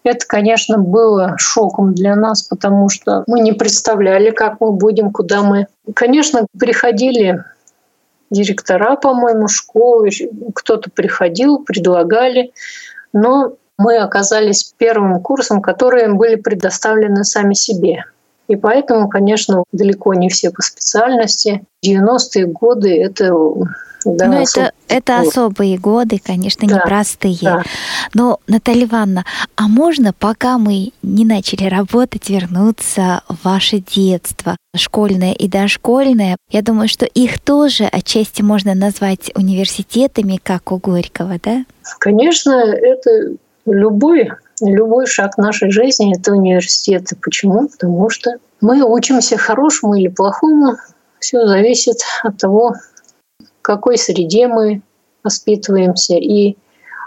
Это, 0.02 0.26
конечно, 0.26 0.78
было 0.78 1.34
шоком 1.38 1.94
для 1.94 2.14
нас, 2.14 2.42
потому 2.42 2.90
что 2.90 3.24
мы 3.26 3.40
не 3.40 3.52
представляли, 3.52 4.30
как 4.30 4.60
мы 4.60 4.72
будем, 4.72 5.10
куда 5.10 5.42
мы. 5.42 5.66
Конечно, 5.94 6.46
приходили 6.58 7.42
директора, 8.30 8.96
по-моему, 8.96 9.48
школы, 9.48 10.10
кто-то 10.54 10.90
приходил, 10.90 11.58
предлагали, 11.58 12.52
но 13.12 13.54
мы 13.78 13.98
оказались 13.98 14.74
первым 14.76 15.20
курсом, 15.20 15.60
которые 15.60 16.12
были 16.12 16.36
предоставлены 16.36 17.24
сами 17.24 17.54
себе. 17.54 18.04
И 18.46 18.56
поэтому, 18.56 19.08
конечно, 19.08 19.64
далеко 19.72 20.14
не 20.14 20.28
все 20.28 20.50
по 20.50 20.62
специальности. 20.62 21.64
90-е 21.84 22.46
годы— 22.46 23.02
это 23.02 23.32
да, 24.04 24.26
Но 24.26 24.42
это, 24.42 24.72
это 24.88 25.20
особые 25.20 25.78
годы, 25.78 26.20
конечно, 26.22 26.68
да, 26.68 26.76
непростые. 26.76 27.38
Да. 27.40 27.62
Но, 28.12 28.38
Наталья 28.46 28.84
Ивановна, 28.84 29.24
а 29.56 29.66
можно, 29.66 30.12
пока 30.12 30.58
мы 30.58 30.92
не 31.02 31.24
начали 31.24 31.64
работать, 31.64 32.28
вернуться 32.28 33.22
в 33.28 33.44
ваше 33.44 33.78
детство, 33.78 34.56
школьное 34.76 35.32
и 35.32 35.48
дошкольное? 35.48 36.36
Я 36.50 36.62
думаю, 36.62 36.88
что 36.88 37.06
их 37.06 37.40
тоже 37.40 37.84
отчасти 37.84 38.42
можно 38.42 38.74
назвать 38.74 39.30
университетами, 39.34 40.38
как 40.42 40.70
у 40.70 40.78
Горького, 40.78 41.38
да? 41.42 41.64
Конечно, 41.98 42.52
это 42.52 43.36
любой 43.66 44.30
любой 44.60 45.06
шаг 45.06 45.36
нашей 45.36 45.70
жизни– 45.70 46.16
это 46.18 46.32
университет. 46.32 47.08
Почему? 47.22 47.68
Потому 47.68 48.08
что 48.10 48.36
мы 48.60 48.82
учимся 48.82 49.36
хорошему 49.36 49.94
или 49.94 50.08
плохому. 50.08 50.76
Все 51.18 51.46
зависит 51.46 51.96
от 52.22 52.38
того, 52.38 52.74
какой 53.62 53.98
среде 53.98 54.46
мы 54.46 54.82
воспитываемся 55.22 56.14
и 56.14 56.56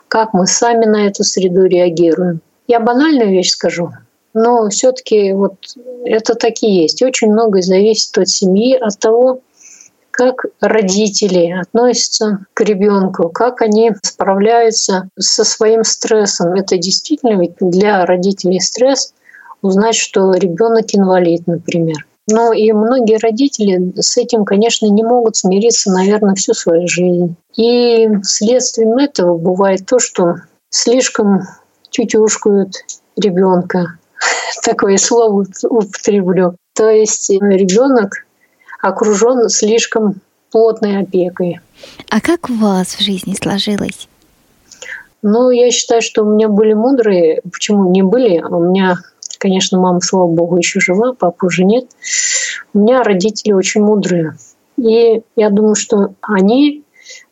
как 0.07 0.33
мы 0.33 0.47
сами 0.47 0.85
на 0.85 1.07
эту 1.07 1.23
среду 1.23 1.65
реагируем. 1.65 2.41
Я 2.67 2.79
банальную 2.79 3.29
вещь 3.29 3.51
скажу. 3.51 3.91
но 4.33 4.69
все-таки 4.69 5.33
вот 5.33 5.55
это 6.05 6.35
такие 6.35 6.83
есть. 6.83 7.01
Очень 7.01 7.31
многое 7.31 7.61
зависит 7.61 8.17
от 8.17 8.27
семьи, 8.27 8.75
от 8.75 8.97
того, 8.99 9.41
как 10.17 10.45
родители 10.61 11.51
относятся 11.51 12.39
к 12.55 12.61
ребенку, 12.61 13.29
как 13.29 13.61
они 13.61 13.91
справляются 14.01 15.09
со 15.17 15.43
своим 15.43 15.83
стрессом. 15.83 16.53
Это 16.53 16.77
действительно 16.77 17.39
ведь 17.39 17.53
для 17.59 18.03
родителей 18.03 18.59
стресс 18.59 19.13
узнать, 19.61 19.95
что 19.95 20.33
ребенок 20.33 20.87
инвалид, 20.91 21.45
например. 21.45 22.07
Но 22.27 22.51
и 22.51 22.71
многие 22.71 23.19
родители 23.19 23.93
с 23.95 24.17
этим, 24.17 24.43
конечно, 24.43 24.87
не 24.87 25.03
могут 25.03 25.37
смириться, 25.37 25.91
наверное, 25.91 26.33
всю 26.33 26.55
свою 26.55 26.87
жизнь. 26.87 27.35
И 27.55 28.09
следствием 28.23 28.97
этого 28.97 29.37
бывает 29.37 29.85
то, 29.85 29.99
что 29.99 30.37
слишком 30.71 31.41
тютюшкают 31.91 32.73
ребенка. 33.17 33.99
Такое 34.63 34.97
слово 34.97 35.45
употреблю. 35.69 36.55
То 36.73 36.89
есть 36.89 37.29
ребенок 37.29 38.25
окружен 38.81 39.49
слишком 39.49 40.21
плотной 40.51 41.01
опекой. 41.01 41.59
А 42.09 42.21
как 42.21 42.49
у 42.49 42.53
вас 42.53 42.95
в 42.95 43.01
жизни 43.01 43.35
сложилось? 43.41 44.07
Ну, 45.21 45.49
я 45.49 45.71
считаю, 45.71 46.01
что 46.01 46.23
у 46.23 46.33
меня 46.33 46.47
были 46.47 46.73
мудрые. 46.73 47.41
Почему 47.51 47.91
не 47.91 48.01
были? 48.03 48.39
У 48.41 48.59
меня, 48.59 48.97
конечно, 49.39 49.79
мама, 49.79 49.99
слава 50.01 50.27
богу, 50.27 50.57
еще 50.57 50.79
жива, 50.79 51.13
папы 51.13 51.47
уже 51.47 51.63
нет. 51.63 51.85
У 52.73 52.79
меня 52.79 53.03
родители 53.03 53.51
очень 53.51 53.81
мудрые. 53.81 54.37
И 54.77 55.21
я 55.35 55.49
думаю, 55.49 55.75
что 55.75 56.13
они, 56.21 56.83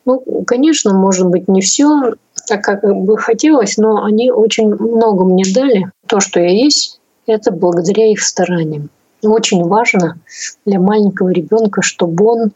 ну, 0.05 0.19
конечно, 0.45 0.93
может 0.93 1.27
быть, 1.27 1.47
не 1.47 1.61
все 1.61 2.15
так, 2.47 2.63
как 2.63 2.83
бы 2.83 3.17
хотелось, 3.17 3.77
но 3.77 4.03
они 4.03 4.31
очень 4.31 4.73
много 4.73 5.25
мне 5.25 5.43
дали. 5.53 5.91
То, 6.07 6.19
что 6.19 6.39
я 6.39 6.49
есть, 6.49 6.99
это 7.27 7.51
благодаря 7.51 8.11
их 8.11 8.21
стараниям 8.21 8.89
очень 9.27 9.63
важно 9.63 10.19
для 10.65 10.79
маленького 10.79 11.29
ребенка, 11.29 11.81
чтобы 11.81 12.25
он 12.25 12.51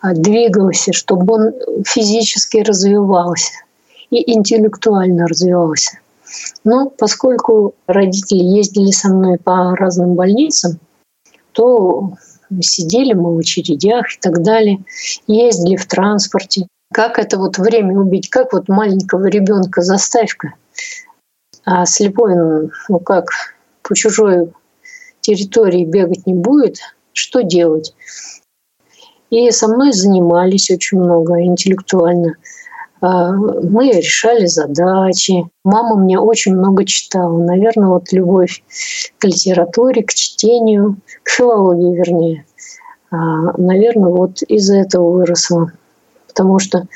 а, 0.00 0.14
двигался, 0.14 0.92
чтобы 0.92 1.34
он 1.34 1.52
физически 1.84 2.58
развивался 2.58 3.52
и 4.10 4.32
интеллектуально 4.32 5.26
развивался. 5.26 5.98
Но 6.64 6.90
поскольку 6.90 7.74
родители 7.86 8.42
ездили 8.42 8.90
со 8.90 9.08
мной 9.08 9.38
по 9.38 9.74
разным 9.76 10.14
больницам, 10.14 10.78
то 11.52 12.14
сидели 12.60 13.12
мы 13.12 13.34
в 13.34 13.38
очередях 13.38 14.06
и 14.14 14.20
так 14.20 14.42
далее, 14.42 14.84
ездили 15.26 15.76
в 15.76 15.86
транспорте. 15.86 16.66
Как 16.92 17.18
это 17.18 17.38
вот 17.38 17.58
время 17.58 17.98
убить? 17.98 18.28
Как 18.28 18.52
вот 18.52 18.68
маленького 18.68 19.26
ребенка 19.26 19.82
заставь-ка? 19.82 20.54
А 21.64 21.86
слепой, 21.86 22.70
ну 22.88 22.98
как, 22.98 23.30
по 23.82 23.94
чужой 23.94 24.52
территории 25.22 25.84
бегать 25.84 26.26
не 26.26 26.34
будет, 26.34 26.78
что 27.12 27.42
делать? 27.42 27.94
И 29.30 29.50
со 29.50 29.66
мной 29.66 29.92
занимались 29.92 30.70
очень 30.70 30.98
много 30.98 31.42
интеллектуально. 31.42 32.36
А, 33.00 33.32
мы 33.32 33.90
решали 33.90 34.46
задачи. 34.46 35.48
Мама 35.64 35.96
мне 35.96 36.18
очень 36.18 36.54
много 36.54 36.84
читала. 36.84 37.36
Наверное, 37.42 37.88
вот 37.88 38.12
любовь 38.12 38.62
к 39.18 39.24
литературе, 39.24 40.04
к 40.04 40.12
чтению, 40.12 40.98
к 41.22 41.30
филологии, 41.30 41.96
вернее. 41.96 42.44
А, 43.10 43.16
наверное, 43.58 44.10
вот 44.10 44.42
из-за 44.42 44.76
этого 44.76 45.10
выросла. 45.10 45.72
Потому 46.28 46.58
что 46.58 46.86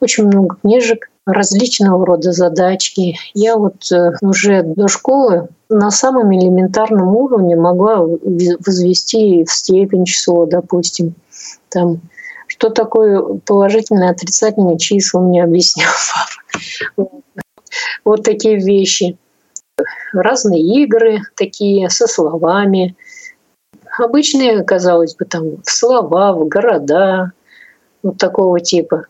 очень 0.00 0.26
много 0.26 0.56
книжек, 0.56 1.10
различного 1.26 2.04
рода 2.04 2.32
задачки. 2.32 3.16
Я 3.34 3.56
вот 3.56 3.90
э, 3.92 4.12
уже 4.22 4.62
до 4.62 4.88
школы 4.88 5.48
на 5.68 5.90
самом 5.90 6.34
элементарном 6.34 7.14
уровне 7.16 7.56
могла 7.56 7.98
возвести 8.00 9.44
в 9.44 9.52
степень 9.52 10.04
число, 10.04 10.46
допустим. 10.46 11.14
Там, 11.68 12.00
что 12.46 12.70
такое 12.70 13.22
положительные, 13.46 14.10
отрицательные 14.10 14.78
числа, 14.78 15.20
мне 15.20 15.44
объяснял 15.44 15.90
папа. 16.96 17.10
Вот 18.04 18.24
такие 18.24 18.56
вещи. 18.56 19.16
Разные 20.12 20.60
игры 20.82 21.20
такие 21.36 21.88
со 21.88 22.06
словами. 22.06 22.96
Обычные, 23.98 24.64
казалось 24.64 25.14
бы, 25.14 25.24
там 25.24 25.62
в 25.62 25.70
слова, 25.70 26.32
в 26.32 26.48
города, 26.48 27.32
вот 28.02 28.18
такого 28.18 28.60
типа 28.60 29.06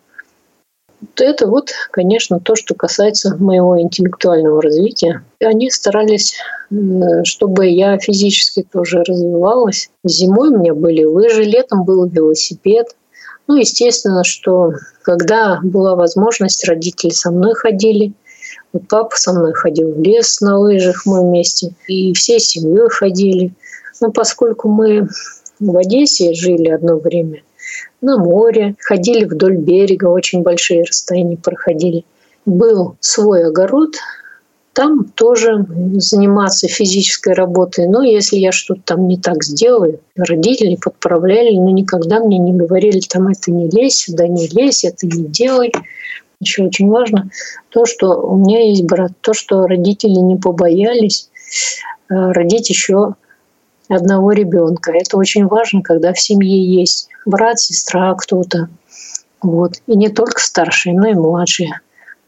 это 1.16 1.46
вот, 1.46 1.70
конечно, 1.90 2.40
то, 2.40 2.54
что 2.54 2.74
касается 2.74 3.36
моего 3.36 3.80
интеллектуального 3.80 4.62
развития. 4.62 5.24
Они 5.40 5.70
старались, 5.70 6.34
чтобы 7.24 7.66
я 7.66 7.98
физически 7.98 8.66
тоже 8.70 9.02
развивалась. 9.02 9.90
Зимой 10.04 10.50
у 10.50 10.58
меня 10.58 10.74
были 10.74 11.04
лыжи, 11.04 11.42
летом 11.42 11.84
был 11.84 12.06
велосипед. 12.06 12.96
Ну, 13.48 13.56
естественно, 13.56 14.24
что 14.24 14.72
когда 15.02 15.60
была 15.62 15.96
возможность, 15.96 16.66
родители 16.68 17.10
со 17.10 17.30
мной 17.30 17.54
ходили. 17.54 18.12
Вот 18.72 18.88
папа 18.88 19.16
со 19.16 19.32
мной 19.32 19.52
ходил 19.52 19.92
в 19.92 20.00
лес 20.00 20.40
на 20.40 20.58
лыжах 20.58 21.04
мы 21.04 21.22
вместе, 21.22 21.74
и 21.88 22.12
всей 22.14 22.40
семьей 22.40 22.88
ходили. 22.88 23.52
Но 24.00 24.10
поскольку 24.10 24.68
мы 24.68 25.08
в 25.60 25.76
Одессе 25.76 26.32
жили 26.34 26.68
одно 26.68 26.96
время– 26.96 27.42
на 28.02 28.18
море, 28.18 28.74
ходили 28.80 29.24
вдоль 29.24 29.56
берега, 29.56 30.06
очень 30.06 30.42
большие 30.42 30.82
расстояния 30.82 31.36
проходили. 31.36 32.04
Был 32.44 32.96
свой 33.00 33.46
огород, 33.46 33.94
там 34.72 35.04
тоже 35.04 35.66
заниматься 35.96 36.66
физической 36.66 37.34
работой. 37.34 37.86
Но 37.86 38.02
если 38.02 38.36
я 38.36 38.52
что-то 38.52 38.80
там 38.84 39.06
не 39.06 39.18
так 39.18 39.44
сделаю, 39.44 40.00
родители 40.16 40.76
подправляли, 40.76 41.56
но 41.56 41.70
никогда 41.70 42.20
мне 42.20 42.38
не 42.38 42.52
говорили, 42.52 43.00
там 43.00 43.28
это 43.28 43.50
не 43.50 43.68
лезь, 43.68 43.96
сюда 43.96 44.26
не 44.26 44.48
лезь, 44.48 44.84
это 44.84 45.06
не 45.06 45.24
делай. 45.24 45.72
Еще 46.40 46.64
очень 46.64 46.88
важно 46.88 47.30
то, 47.68 47.84
что 47.84 48.20
у 48.20 48.36
меня 48.36 48.66
есть 48.66 48.84
брат, 48.84 49.12
то, 49.20 49.32
что 49.34 49.66
родители 49.66 50.18
не 50.18 50.36
побоялись 50.36 51.28
э, 52.08 52.14
родить 52.14 52.68
еще 52.68 53.14
одного 53.88 54.32
ребенка. 54.32 54.92
Это 54.92 55.16
очень 55.16 55.46
важно, 55.46 55.82
когда 55.82 56.12
в 56.12 56.20
семье 56.20 56.64
есть 56.64 57.08
брат, 57.26 57.58
сестра, 57.58 58.14
кто-то. 58.14 58.68
Вот. 59.42 59.74
И 59.86 59.96
не 59.96 60.08
только 60.08 60.40
старшие, 60.40 60.94
но 60.94 61.08
и 61.08 61.14
младшие. 61.14 61.80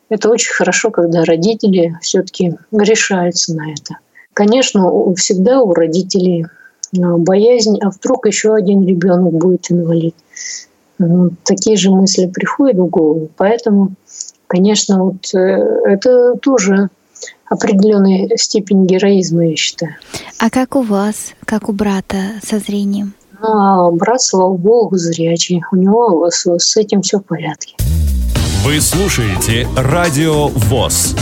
Это 0.09 0.31
очень 0.31 0.53
хорошо, 0.53 0.90
когда 0.90 1.25
родители 1.25 1.97
все-таки 2.03 2.55
решаются 2.73 3.55
на 3.55 3.73
это. 3.73 3.99
Конечно, 4.35 5.14
всегда 5.14 5.61
у 5.61 5.73
родителей 5.73 6.47
а, 6.97 7.17
боязнь, 7.17 7.79
а 7.81 7.90
вдруг 7.90 8.27
еще 8.27 8.55
один 8.55 8.85
ребенок 8.85 9.33
будет 9.33 9.71
инвалид. 9.71 10.14
Ну, 10.99 11.31
такие 11.45 11.77
же 11.77 11.90
мысли 11.90 12.27
приходят 12.27 12.77
в 12.77 12.87
голову. 12.87 13.29
Поэтому, 13.37 13.95
конечно, 14.47 15.05
вот 15.05 15.35
э, 15.35 15.38
это 15.38 16.37
тоже 16.37 16.90
определенная 17.48 18.29
степень 18.37 18.87
героизма, 18.87 19.46
я 19.46 19.57
считаю. 19.57 19.94
А 20.38 20.50
как 20.50 20.77
у 20.77 20.83
вас, 20.83 21.35
как 21.44 21.68
у 21.68 21.72
брата 21.72 22.40
со 22.42 22.59
зрением? 22.59 23.14
Ну, 23.40 23.48
а 23.48 23.90
брат, 23.90 24.22
слава 24.22 24.57
богу, 24.57 24.96
зрячий. 24.96 25.62
У 25.70 25.77
него 25.77 26.29
с, 26.31 26.46
с 26.46 26.77
этим 26.77 27.03
все 27.03 27.18
в 27.18 27.24
порядке. 27.24 27.77
Вы 28.64 28.81
слушаете 28.81 29.68
Радио 29.77 30.48
ВОЗ. 30.48 31.14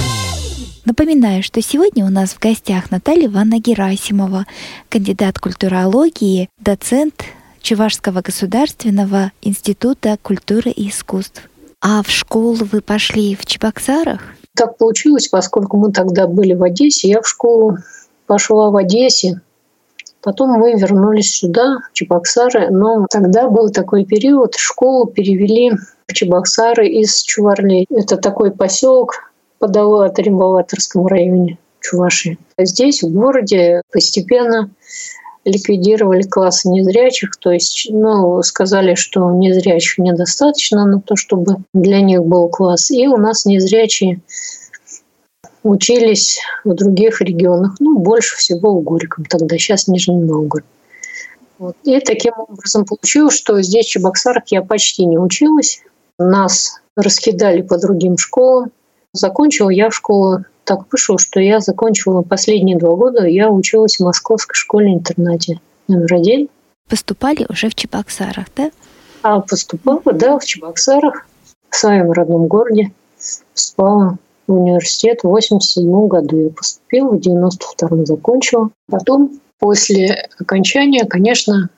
Напоминаю, 0.84 1.42
что 1.42 1.62
сегодня 1.62 2.04
у 2.04 2.08
нас 2.08 2.30
в 2.30 2.40
гостях 2.40 2.90
Наталья 2.90 3.26
Ивановна 3.26 3.60
Герасимова, 3.60 4.46
кандидат 4.88 5.38
культурологии, 5.38 6.48
доцент 6.60 7.24
Чувашского 7.60 8.20
государственного 8.20 9.32
института 9.42 10.18
культуры 10.22 10.70
и 10.70 10.88
искусств. 10.88 11.48
А 11.80 12.02
в 12.02 12.10
школу 12.10 12.64
вы 12.70 12.80
пошли 12.80 13.34
в 13.36 13.46
Чебоксарах? 13.46 14.20
Так 14.54 14.76
получилось, 14.76 15.28
поскольку 15.28 15.76
мы 15.76 15.92
тогда 15.92 16.26
были 16.26 16.54
в 16.54 16.62
Одессе, 16.62 17.08
я 17.08 17.20
в 17.22 17.28
школу 17.28 17.78
пошла 18.26 18.70
в 18.70 18.76
Одессе. 18.76 19.40
Потом 20.20 20.50
мы 20.50 20.74
вернулись 20.74 21.34
сюда, 21.34 21.78
в 21.90 21.92
Чебоксары, 21.94 22.70
но 22.70 23.06
тогда 23.10 23.48
был 23.48 23.70
такой 23.70 24.04
период, 24.04 24.54
школу 24.54 25.06
перевели 25.06 25.72
в 26.06 26.12
Чебоксары 26.12 26.86
из 26.88 27.22
Чуварлей. 27.22 27.86
Это 27.90 28.16
такой 28.16 28.52
поселок 28.52 29.32
под 29.58 29.76
Римбалаторском 30.18 31.06
районе 31.06 31.58
Чувашии. 31.80 32.38
Здесь, 32.58 33.02
в 33.02 33.12
городе, 33.12 33.82
постепенно 33.92 34.70
ликвидировали 35.44 36.22
классы 36.22 36.68
незрячих, 36.68 37.36
то 37.36 37.50
есть 37.50 37.88
ну, 37.90 38.42
сказали, 38.42 38.94
что 38.94 39.30
незрячих 39.30 39.98
недостаточно 39.98 40.84
на 40.86 41.00
то, 41.00 41.16
чтобы 41.16 41.56
для 41.74 42.00
них 42.00 42.24
был 42.24 42.48
класс. 42.48 42.90
И 42.90 43.06
у 43.08 43.16
нас 43.16 43.44
незрячие 43.44 44.20
учились 45.62 46.40
в 46.64 46.74
других 46.74 47.20
регионах, 47.20 47.76
ну, 47.80 47.98
больше 47.98 48.36
всего 48.36 48.78
в 48.78 48.82
Горьком 48.82 49.24
тогда, 49.24 49.56
сейчас 49.58 49.88
Нижний 49.88 50.16
Новгород. 50.16 50.64
Вот. 51.58 51.76
И 51.84 51.98
таким 52.00 52.32
образом 52.36 52.84
получилось, 52.84 53.36
что 53.36 53.60
здесь, 53.62 53.86
в 53.86 53.90
Чебоксарах, 53.90 54.44
я 54.48 54.62
почти 54.62 55.04
не 55.06 55.18
училась. 55.18 55.80
Нас 56.18 56.80
раскидали 56.96 57.62
по 57.62 57.78
другим 57.78 58.18
школам. 58.18 58.72
Закончила 59.12 59.70
я 59.70 59.90
школу 59.90 60.44
так 60.64 60.80
вышло, 60.90 61.18
что 61.18 61.40
я 61.40 61.60
закончила 61.60 62.22
последние 62.22 62.78
два 62.78 62.94
года, 62.94 63.26
я 63.26 63.50
училась 63.50 63.96
в 63.96 64.00
московской 64.00 64.54
школе-интернате 64.54 65.60
номер 65.88 66.14
один. 66.14 66.48
Поступали 66.88 67.46
уже 67.48 67.68
в 67.68 67.74
Чебоксарах, 67.74 68.46
да? 68.56 68.70
А 69.22 69.40
поступала, 69.40 70.00
да, 70.12 70.38
в 70.38 70.44
Чебоксарах, 70.44 71.26
в 71.70 71.76
своем 71.76 72.12
родном 72.12 72.46
городе. 72.46 72.92
Поступала 73.54 74.18
в 74.46 74.52
университет 74.52 75.20
в 75.22 75.28
87 75.28 76.06
году. 76.08 76.44
Я 76.44 76.50
поступила, 76.50 77.10
в 77.10 77.20
92 77.20 78.04
закончила. 78.04 78.70
Потом, 78.90 79.40
после 79.58 80.28
окончания, 80.38 81.04
конечно, 81.04 81.70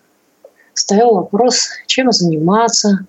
стоял 0.75 1.15
вопрос, 1.15 1.69
чем 1.87 2.11
заниматься. 2.13 3.07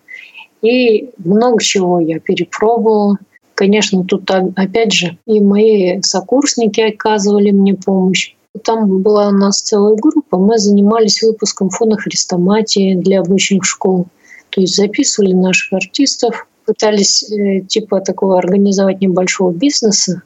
И 0.62 1.12
много 1.18 1.62
чего 1.62 2.00
я 2.00 2.20
перепробовала. 2.20 3.18
Конечно, 3.56 4.04
тут 4.04 4.30
опять 4.30 4.92
же 4.92 5.18
и 5.26 5.40
мои 5.40 6.02
сокурсники 6.02 6.82
оказывали 6.82 7.52
мне 7.52 7.74
помощь. 7.74 8.36
Там 8.64 9.02
была 9.02 9.30
у 9.30 9.32
нас 9.32 9.62
целая 9.62 9.96
группа, 9.96 10.38
мы 10.38 10.58
занимались 10.58 11.22
выпуском 11.22 11.70
фона 11.70 11.98
хрестоматии 11.98 12.96
для 12.96 13.22
обычных 13.22 13.64
школ. 13.64 14.08
То 14.50 14.62
есть 14.62 14.76
записывали 14.76 15.34
наших 15.34 15.74
артистов, 15.74 16.48
пытались 16.66 17.24
э, 17.32 17.62
типа 17.62 18.02
такого 18.02 18.38
организовать 18.38 19.02
небольшого 19.02 19.52
бизнеса, 19.52 20.22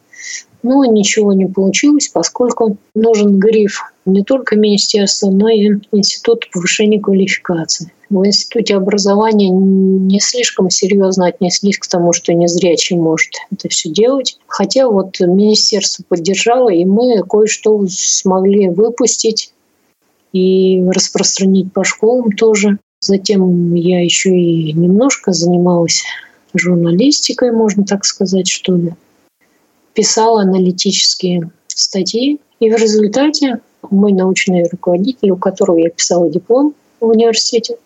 но 0.64 0.84
ничего 0.86 1.34
не 1.34 1.46
получилось, 1.46 2.10
поскольку 2.10 2.78
нужен 2.96 3.40
гриф 3.40 3.94
не 4.06 4.24
только 4.24 4.56
министерства, 4.56 5.30
но 5.30 5.50
и 5.50 5.80
Института 5.92 6.48
повышения 6.52 7.00
квалификации. 7.00 7.92
В 8.10 8.26
Институте 8.26 8.76
образования 8.76 9.50
не 9.50 10.20
слишком 10.20 10.72
серьезно 10.72 11.28
отнеслись 11.28 11.78
к 11.78 11.88
тому, 11.88 12.12
что 12.12 12.34
незрячий 12.34 12.98
может 12.98 13.34
это 13.52 13.70
все 13.70 13.90
делать. 13.90 14.40
Хотя 14.48 14.90
вот 14.90 15.20
министерство 15.20 16.04
поддержало, 16.08 16.70
и 16.70 16.86
мы 16.86 17.22
кое-что 17.24 17.86
смогли 17.88 18.70
выпустить 18.70 19.54
и 20.34 20.84
распространить 20.90 21.72
по 21.72 21.84
школам 21.84 22.32
тоже. 22.32 22.80
Затем 23.00 23.76
я 23.76 24.04
еще 24.04 24.36
и 24.36 24.74
немножко 24.74 25.32
занималась 25.32 26.04
журналистикой, 26.56 27.52
можно 27.52 27.86
так 27.86 28.06
сказать, 28.06 28.48
что 28.48 28.76
ли. 28.76 28.94
Писала 29.94 30.42
аналитические 30.42 31.52
статьи. 31.68 32.40
И 32.60 32.70
в 32.72 32.76
результате 32.76 33.62
мой 33.90 34.14
научный 34.14 34.68
руководитель, 34.68 35.30
у 35.30 35.38
которого 35.38 35.78
я 35.78 35.90
писала 35.90 36.30
диплом 36.30 36.74
в 37.00 37.08
университете, 37.08 37.78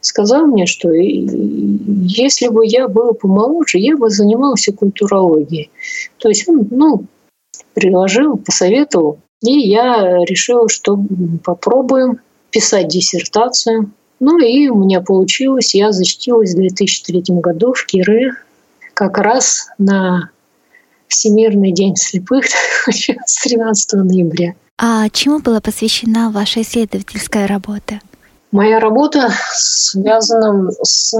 сказал 0.00 0.46
мне, 0.46 0.66
что 0.66 0.90
если 0.90 2.48
бы 2.48 2.66
я 2.66 2.88
была 2.88 3.12
помоложе, 3.12 3.78
я 3.78 3.96
бы 3.96 4.10
занималась 4.10 4.68
культурологией. 4.76 5.70
То 6.18 6.28
есть 6.28 6.48
он 6.48 6.66
ну, 6.70 7.04
предложил, 7.74 8.36
посоветовал, 8.36 9.18
и 9.42 9.52
я 9.52 10.18
решила, 10.24 10.68
что 10.68 10.98
попробуем 11.44 12.20
писать 12.50 12.88
диссертацию. 12.88 13.90
Ну 14.18 14.38
и 14.38 14.68
у 14.68 14.76
меня 14.76 15.00
получилось, 15.00 15.74
я 15.74 15.92
защитилась 15.92 16.52
в 16.52 16.56
2003 16.56 17.22
году 17.36 17.72
в 17.72 17.86
Кире 17.86 18.32
как 18.94 19.16
раз 19.18 19.68
на 19.78 20.30
Всемирный 21.08 21.72
день 21.72 21.96
слепых 21.96 22.44
с 22.86 23.42
13 23.42 23.92
ноября. 24.04 24.54
А 24.78 25.08
чему 25.10 25.40
была 25.40 25.60
посвящена 25.60 26.30
ваша 26.30 26.62
исследовательская 26.62 27.46
работа? 27.46 28.00
Моя 28.52 28.80
работа 28.80 29.28
связана 29.52 30.70
с 30.82 31.14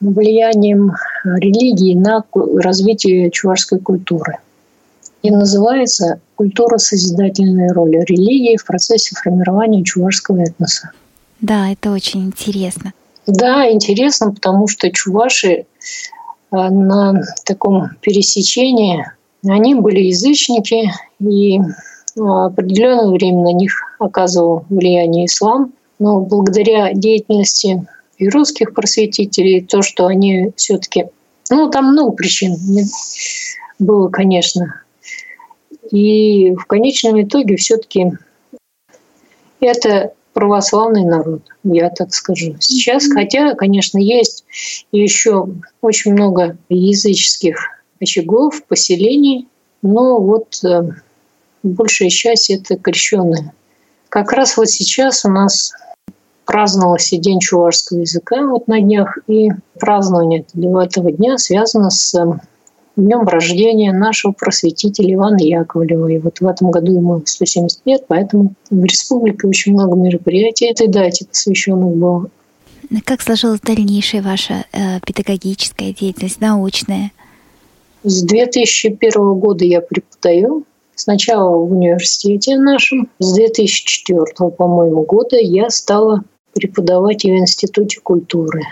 влиянием 0.00 0.92
религии 1.24 1.94
на 1.94 2.24
развитие 2.34 3.30
чувашской 3.30 3.80
культуры. 3.80 4.38
И 5.22 5.30
называется 5.30 6.20
«Культура 6.36 6.78
созидательной 6.78 7.72
роли 7.72 8.04
религии 8.06 8.56
в 8.56 8.64
процессе 8.64 9.16
формирования 9.16 9.82
чувашского 9.82 10.42
этноса». 10.42 10.90
Да, 11.40 11.70
это 11.70 11.90
очень 11.90 12.26
интересно. 12.26 12.92
Да, 13.26 13.70
интересно, 13.70 14.32
потому 14.32 14.68
что 14.68 14.90
чуваши 14.90 15.50
э, 15.50 15.64
на 16.50 17.22
таком 17.44 17.90
пересечении, 18.00 19.04
они 19.46 19.74
были 19.74 20.00
язычники, 20.00 20.92
и 21.20 21.60
определенное 22.16 23.08
время 23.08 23.42
на 23.42 23.52
них 23.52 23.72
оказывал 23.98 24.64
влияние 24.68 25.26
ислам. 25.26 25.72
Но 25.98 26.20
благодаря 26.20 26.92
деятельности 26.92 27.86
и 28.18 28.28
русских 28.28 28.74
просветителей, 28.74 29.64
то, 29.64 29.82
что 29.82 30.06
они 30.06 30.52
все-таки... 30.56 31.06
Ну, 31.50 31.70
там 31.70 31.92
много 31.92 32.12
причин 32.12 32.56
было, 33.78 34.08
конечно. 34.08 34.82
И 35.90 36.52
в 36.54 36.64
конечном 36.66 37.20
итоге 37.22 37.56
все-таки 37.56 38.12
это 39.60 40.12
православный 40.34 41.04
народ, 41.04 41.42
я 41.64 41.90
так 41.90 42.14
скажу. 42.14 42.56
Сейчас, 42.60 43.08
хотя, 43.12 43.54
конечно, 43.54 43.98
есть 43.98 44.44
еще 44.92 45.48
очень 45.80 46.12
много 46.12 46.56
языческих 46.68 47.82
очагов, 48.00 48.62
поселений, 48.64 49.48
но 49.82 50.20
вот 50.20 50.62
э, 50.64 50.90
большая 51.62 52.10
часть 52.10 52.50
это 52.50 52.76
крещенные. 52.76 53.52
Как 54.08 54.32
раз 54.32 54.56
вот 54.56 54.68
сейчас 54.68 55.24
у 55.24 55.28
нас 55.28 55.72
праздновался 56.48 57.18
День 57.18 57.40
чувашского 57.40 57.98
языка 57.98 58.46
вот 58.46 58.68
на 58.68 58.80
днях, 58.80 59.18
и 59.26 59.50
празднование 59.78 60.46
этого 60.82 61.12
дня 61.12 61.36
связано 61.36 61.90
с 61.90 62.14
эм, 62.14 62.40
днем 62.96 63.28
рождения 63.28 63.92
нашего 63.92 64.32
просветителя 64.32 65.12
Ивана 65.12 65.42
Яковлева. 65.42 66.08
И 66.08 66.18
вот 66.18 66.40
в 66.40 66.46
этом 66.46 66.70
году 66.70 66.92
ему 66.92 67.22
170 67.22 67.80
лет, 67.84 68.04
поэтому 68.08 68.54
в 68.70 68.82
республике 68.82 69.46
очень 69.46 69.74
много 69.74 69.94
мероприятий 69.94 70.70
этой 70.70 70.88
дате 70.88 71.26
посвященных 71.26 71.94
было. 71.94 72.30
Как 73.04 73.20
сложилась 73.20 73.60
дальнейшая 73.60 74.22
ваша 74.22 74.64
э, 74.72 75.00
педагогическая 75.04 75.92
деятельность, 75.92 76.40
научная? 76.40 77.12
С 78.04 78.22
2001 78.22 79.34
года 79.34 79.66
я 79.66 79.82
преподаю 79.82 80.64
Сначала 81.00 81.56
в 81.56 81.70
университете 81.70 82.58
нашем. 82.58 83.08
С 83.20 83.32
2004, 83.34 84.50
по-моему, 84.50 85.04
года 85.04 85.36
я 85.36 85.70
стала 85.70 86.24
преподавать 86.58 87.24
в 87.24 87.28
Институте 87.28 88.00
культуры. 88.00 88.62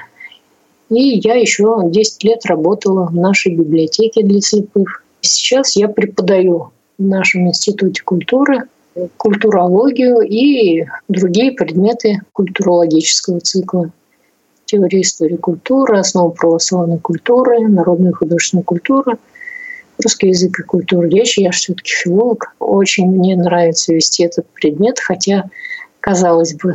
И 0.89 1.19
я 1.19 1.35
еще 1.35 1.81
10 1.85 2.25
лет 2.25 2.47
работала 2.47 3.07
в 3.07 3.15
нашей 3.15 3.55
библиотеке 3.55 4.23
для 4.23 4.41
слепых. 4.41 5.03
Сейчас 5.21 5.77
я 5.77 5.89
преподаю 5.89 6.71
в 6.99 7.03
нашем 7.03 7.49
Институте 7.49 8.03
культуры 8.03 8.65
культурологию 9.19 10.21
и 10.21 10.87
другие 11.09 11.53
предметы 11.53 12.21
культурологического 12.33 13.41
цикла. 13.41 13.91
Теория 14.65 15.03
истории 15.03 15.37
культуры, 15.37 15.99
основы 15.99 16.33
православной 16.33 16.99
культуры, 16.99 17.69
народной 17.69 18.13
художественной 18.13 18.65
культуры– 18.65 19.17
русский 20.03 20.29
язык 20.29 20.59
и 20.61 20.63
культура 20.63 21.07
речи. 21.07 21.41
Я 21.41 21.51
все-таки 21.51 21.93
филолог. 21.93 22.55
Очень 22.59 23.09
мне 23.09 23.37
нравится 23.37 23.95
вести 23.95 24.25
этот 24.25 24.47
предмет, 24.51 24.99
хотя, 24.99 25.49
казалось 26.01 26.55
бы, 26.55 26.75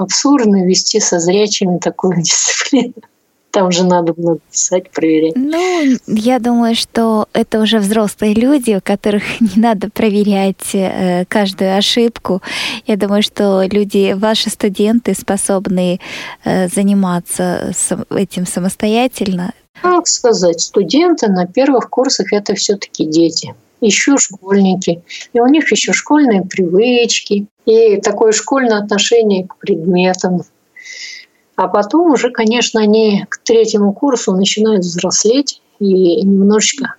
абсурдно 0.00 0.64
вести 0.66 1.00
со 1.00 1.18
зрячими 1.18 1.78
такую 1.78 2.22
дисциплину. 2.22 2.94
Там 3.50 3.72
же 3.72 3.84
надо 3.84 4.14
было 4.14 4.38
писать, 4.50 4.90
проверять. 4.92 5.34
Ну, 5.34 5.96
я 6.06 6.38
думаю, 6.38 6.76
что 6.76 7.26
это 7.32 7.60
уже 7.60 7.80
взрослые 7.80 8.34
люди, 8.34 8.76
у 8.76 8.80
которых 8.80 9.22
не 9.40 9.60
надо 9.60 9.90
проверять 9.90 10.72
э, 10.72 11.24
каждую 11.26 11.76
ошибку. 11.76 12.42
Я 12.86 12.96
думаю, 12.96 13.22
что 13.22 13.64
люди, 13.68 14.14
ваши 14.16 14.50
студенты, 14.50 15.14
способны 15.14 15.98
э, 16.44 16.68
заниматься 16.68 17.72
этим 18.10 18.46
самостоятельно. 18.46 19.52
Как 19.82 20.06
сказать, 20.06 20.60
студенты 20.60 21.28
на 21.28 21.46
первых 21.46 21.90
курсах 21.90 22.32
это 22.32 22.54
все-таки 22.54 23.04
дети 23.04 23.54
еще 23.80 24.16
школьники. 24.18 25.02
И 25.32 25.40
у 25.40 25.46
них 25.46 25.70
еще 25.70 25.92
школьные 25.92 26.42
привычки, 26.42 27.46
и 27.66 28.00
такое 28.00 28.32
школьное 28.32 28.78
отношение 28.78 29.46
к 29.46 29.56
предметам. 29.56 30.42
А 31.56 31.68
потом 31.68 32.12
уже, 32.12 32.30
конечно, 32.30 32.80
они 32.80 33.26
к 33.28 33.38
третьему 33.38 33.92
курсу 33.92 34.32
начинают 34.32 34.82
взрослеть 34.82 35.60
и 35.78 36.22
немножечко 36.22 36.94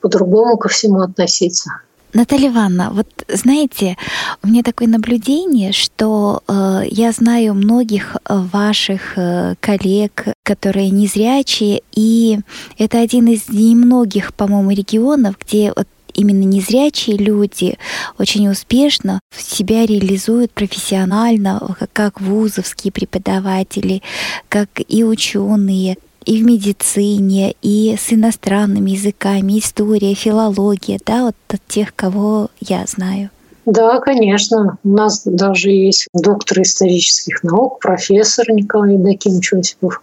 по-другому 0.00 0.56
ко 0.58 0.68
всему 0.68 1.00
относиться. 1.00 1.70
Наталья 2.14 2.48
Ивановна, 2.48 2.90
вот 2.90 3.06
знаете, 3.28 3.96
у 4.42 4.48
меня 4.48 4.62
такое 4.62 4.88
наблюдение, 4.88 5.72
что 5.72 6.42
э, 6.48 6.82
я 6.90 7.12
знаю 7.12 7.52
многих 7.52 8.16
ваших 8.26 9.18
э, 9.18 9.56
коллег, 9.60 10.28
которые 10.42 10.88
незрячие, 10.88 11.82
и 11.94 12.40
это 12.78 13.00
один 13.00 13.28
из 13.28 13.50
немногих, 13.50 14.32
по-моему, 14.32 14.70
регионов, 14.70 15.36
где 15.38 15.72
вот 15.76 15.86
именно 16.18 16.44
незрячие 16.44 17.16
люди 17.16 17.78
очень 18.18 18.48
успешно 18.48 19.20
себя 19.36 19.86
реализуют 19.86 20.50
профессионально, 20.52 21.76
как 21.92 22.20
вузовские 22.20 22.92
преподаватели, 22.92 24.02
как 24.48 24.68
и 24.88 25.04
ученые. 25.04 25.96
и 26.26 26.42
в 26.42 26.44
медицине, 26.44 27.54
и 27.62 27.96
с 27.98 28.12
иностранными 28.12 28.90
языками, 28.90 29.58
история, 29.58 30.12
филология, 30.14 30.98
да, 31.06 31.22
вот 31.22 31.36
от 31.48 31.66
тех, 31.66 31.94
кого 31.94 32.50
я 32.60 32.84
знаю. 32.86 33.30
Да, 33.64 33.98
конечно. 34.00 34.78
У 34.84 34.88
нас 34.88 35.22
даже 35.24 35.70
есть 35.70 36.08
доктор 36.12 36.62
исторических 36.62 37.42
наук, 37.42 37.78
профессор 37.80 38.50
Николай 38.50 38.96
Дакимович 38.96 39.52
Осипов. 39.54 40.02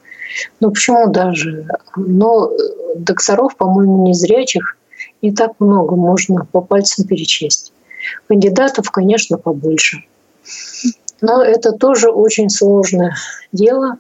Ну 0.60 0.72
почему 0.72 1.12
даже? 1.12 1.68
Но 1.96 2.52
докторов, 2.96 3.56
по-моему, 3.56 4.08
незрячих 4.08 4.78
не 5.22 5.32
так 5.32 5.54
много, 5.60 5.96
можно 5.96 6.48
по 6.52 6.62
пальцам 6.62 7.06
перечесть. 7.06 7.74
Кандидатов, 8.28 8.92
конечно, 8.92 9.38
побольше. 9.38 10.04
Но 11.22 11.44
это 11.44 11.72
тоже 11.72 12.10
очень 12.10 12.50
сложное 12.50 13.16
дело. 13.52 13.98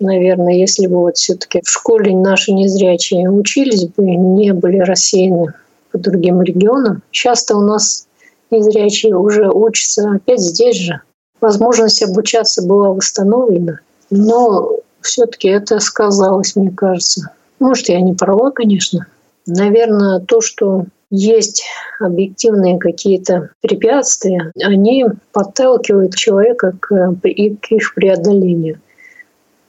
Наверное, 0.00 0.54
если 0.54 0.86
бы 0.86 0.96
вот 0.96 1.16
все-таки 1.16 1.60
в 1.62 1.68
школе 1.68 2.16
наши 2.16 2.52
незрячие 2.52 3.30
учились 3.30 3.86
бы, 3.86 4.04
не 4.04 4.52
были 4.52 4.78
рассеяны 4.78 5.52
по 5.90 5.98
другим 5.98 6.42
регионам. 6.42 7.02
Часто 7.10 7.56
у 7.56 7.60
нас 7.60 8.06
незрячие 8.50 9.16
уже 9.16 9.48
учатся 9.48 10.10
опять 10.10 10.40
здесь 10.40 10.76
же. 10.76 11.00
Возможность 11.40 12.02
обучаться 12.02 12.66
была 12.66 12.90
восстановлена, 12.90 13.80
но 14.10 14.78
все-таки 15.00 15.48
это 15.48 15.78
сказалось, 15.80 16.56
мне 16.56 16.70
кажется. 16.70 17.30
Может, 17.60 17.88
я 17.88 18.00
не 18.00 18.14
права, 18.14 18.50
конечно. 18.50 19.06
Наверное, 19.46 20.20
то, 20.20 20.40
что 20.40 20.86
есть 21.10 21.64
объективные 22.00 22.78
какие-то 22.78 23.50
препятствия, 23.60 24.52
они 24.62 25.04
подталкивают 25.32 26.14
человека 26.14 26.76
к, 26.80 27.14
к 27.22 27.72
их 27.72 27.94
преодолению. 27.94 28.80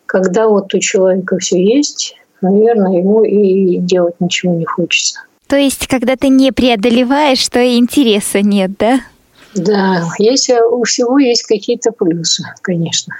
Когда 0.05 0.47
вот 0.47 0.73
у 0.73 0.79
человека 0.79 1.37
все 1.37 1.61
есть, 1.61 2.15
наверное, 2.41 2.99
ему 2.99 3.23
и 3.23 3.77
делать 3.77 4.15
ничего 4.19 4.53
не 4.53 4.65
хочется. 4.65 5.21
То 5.47 5.57
есть, 5.57 5.87
когда 5.87 6.15
ты 6.15 6.29
не 6.29 6.51
преодолеваешь, 6.51 7.39
что 7.39 7.59
и 7.59 7.77
интереса 7.77 8.41
нет, 8.41 8.71
да? 8.79 9.01
Да, 9.53 10.03
есть, 10.17 10.49
у 10.49 10.83
всего 10.83 11.19
есть 11.19 11.43
какие-то 11.43 11.91
плюсы, 11.91 12.43
конечно. 12.61 13.15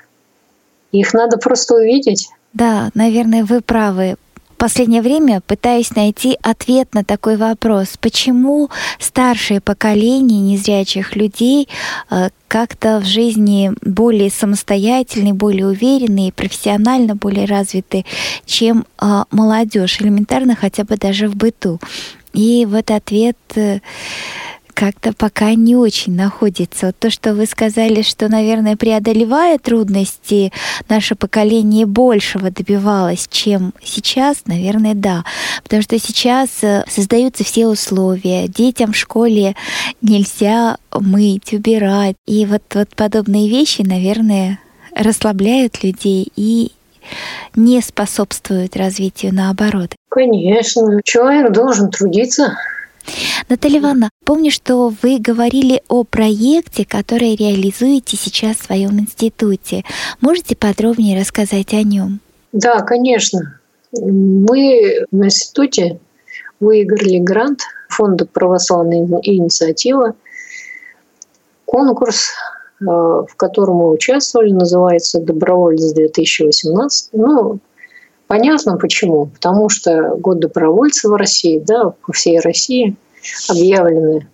Их 0.91 1.13
надо 1.13 1.37
просто 1.37 1.75
увидеть. 1.75 2.27
Да, 2.53 2.89
наверное, 2.93 3.43
вы 3.43 3.61
правы 3.61 4.15
последнее 4.55 5.01
время 5.01 5.41
пытаюсь 5.41 5.95
найти 5.95 6.37
ответ 6.41 6.93
на 6.93 7.03
такой 7.03 7.37
вопрос. 7.37 7.97
Почему 7.99 8.69
старшее 8.99 9.61
поколение 9.61 10.39
незрячих 10.39 11.15
людей 11.15 11.67
э, 12.09 12.29
как-то 12.47 12.99
в 12.99 13.05
жизни 13.05 13.71
более 13.81 14.29
самостоятельные, 14.29 15.33
более 15.33 15.67
уверенные, 15.67 16.31
профессионально 16.31 17.15
более 17.15 17.45
развиты, 17.45 18.05
чем 18.45 18.85
э, 19.01 19.23
молодежь, 19.31 20.01
элементарно 20.01 20.55
хотя 20.55 20.83
бы 20.83 20.97
даже 20.97 21.27
в 21.27 21.35
быту. 21.35 21.79
И 22.33 22.65
вот 22.65 22.91
ответ 22.91 23.37
э, 23.55 23.79
как-то 24.75 25.13
пока 25.13 25.55
не 25.55 25.75
очень 25.75 26.13
находится. 26.13 26.87
Вот 26.87 26.99
то, 26.99 27.09
что 27.09 27.33
вы 27.33 27.45
сказали, 27.45 28.01
что, 28.01 28.27
наверное, 28.29 28.75
преодолевая 28.75 29.57
трудности, 29.57 30.51
наше 30.89 31.15
поколение 31.15 31.85
большего 31.85 32.51
добивалось, 32.51 33.27
чем 33.31 33.73
сейчас, 33.81 34.43
наверное, 34.45 34.93
да. 34.93 35.23
Потому 35.63 35.81
что 35.81 35.97
сейчас 35.97 36.49
э, 36.61 36.83
создаются 36.87 37.43
все 37.43 37.67
условия. 37.67 38.47
Детям 38.47 38.91
в 38.91 38.97
школе 38.97 39.55
нельзя 40.01 40.77
мыть, 40.93 41.53
убирать. 41.53 42.17
И 42.27 42.45
вот, 42.45 42.63
вот 42.73 42.89
подобные 42.95 43.49
вещи, 43.49 43.81
наверное, 43.81 44.59
расслабляют 44.93 45.83
людей 45.83 46.31
и 46.35 46.73
не 47.55 47.81
способствуют 47.81 48.75
развитию 48.75 49.33
наоборот. 49.33 49.95
Конечно, 50.09 51.01
человек 51.03 51.51
должен 51.51 51.91
трудиться, 51.91 52.57
Наталья 53.49 53.79
Ивановна, 53.79 54.09
помню, 54.23 54.51
что 54.51 54.93
вы 55.01 55.19
говорили 55.19 55.81
о 55.87 56.03
проекте, 56.03 56.85
который 56.85 57.35
реализуете 57.35 58.17
сейчас 58.17 58.57
в 58.57 58.65
своем 58.65 58.99
институте. 58.99 59.83
Можете 60.21 60.55
подробнее 60.55 61.19
рассказать 61.19 61.73
о 61.73 61.83
нем? 61.83 62.19
Да, 62.51 62.81
конечно. 62.81 63.59
Мы 63.93 65.05
в 65.11 65.23
институте 65.23 65.99
выиграли 66.59 67.19
грант 67.19 67.61
фонда 67.89 68.25
«Православная 68.25 69.05
инициатива». 69.23 70.15
Конкурс, 71.65 72.29
э, 72.79 72.83
в 72.85 73.35
котором 73.37 73.77
мы 73.77 73.91
участвовали, 73.91 74.51
называется 74.51 75.19
«Доброволец-2018». 75.19 76.89
Ну, 77.13 77.59
Понятно 78.27 78.77
почему. 78.77 79.27
Потому 79.27 79.69
что 79.69 80.15
год 80.17 80.39
добровольца 80.39 81.09
в 81.09 81.15
России, 81.15 81.59
да, 81.59 81.91
по 82.05 82.13
всей 82.13 82.39
России 82.39 82.95
объявлены. 83.49 84.27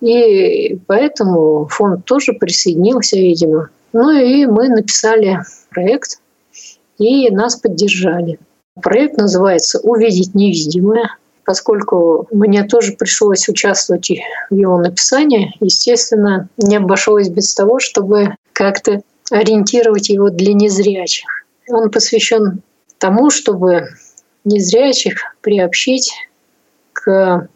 И 0.00 0.78
поэтому 0.86 1.66
фонд 1.66 2.04
тоже 2.04 2.32
присоединился, 2.32 3.16
видимо. 3.16 3.68
Ну 3.92 4.10
и 4.10 4.46
мы 4.46 4.68
написали 4.68 5.40
проект, 5.70 6.20
и 6.98 7.30
нас 7.30 7.56
поддержали. 7.56 8.38
Проект 8.80 9.16
называется 9.16 9.80
«Увидеть 9.80 10.34
невидимое». 10.34 11.16
Поскольку 11.44 12.28
мне 12.30 12.62
тоже 12.62 12.92
пришлось 12.92 13.48
участвовать 13.48 14.10
в 14.50 14.54
его 14.54 14.78
написании, 14.78 15.56
естественно, 15.58 16.48
не 16.58 16.76
обошлось 16.76 17.28
без 17.28 17.52
того, 17.54 17.80
чтобы 17.80 18.36
как-то 18.52 19.02
ориентировать 19.30 20.10
его 20.10 20.30
для 20.30 20.52
незрячих. 20.52 21.26
Он 21.68 21.90
посвящен 21.90 22.62
тому, 23.00 23.30
чтобы 23.30 23.88
незрячих 24.44 25.34
приобщить 25.40 26.12
к 26.92 27.48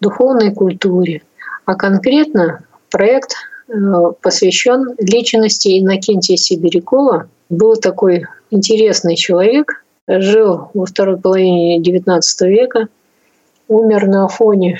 духовной 0.00 0.52
культуре. 0.52 1.22
А 1.64 1.74
конкретно 1.74 2.64
проект 2.90 3.32
э, 3.68 3.72
посвящен 4.20 4.94
личности 4.98 5.80
Иннокентия 5.80 6.36
Сибирякова. 6.36 7.28
Был 7.48 7.76
такой 7.76 8.26
интересный 8.50 9.16
человек, 9.16 9.84
жил 10.06 10.70
во 10.74 10.86
второй 10.86 11.18
половине 11.18 11.80
XIX 11.80 12.20
века, 12.42 12.88
умер 13.68 14.06
на 14.08 14.24
Афоне 14.24 14.78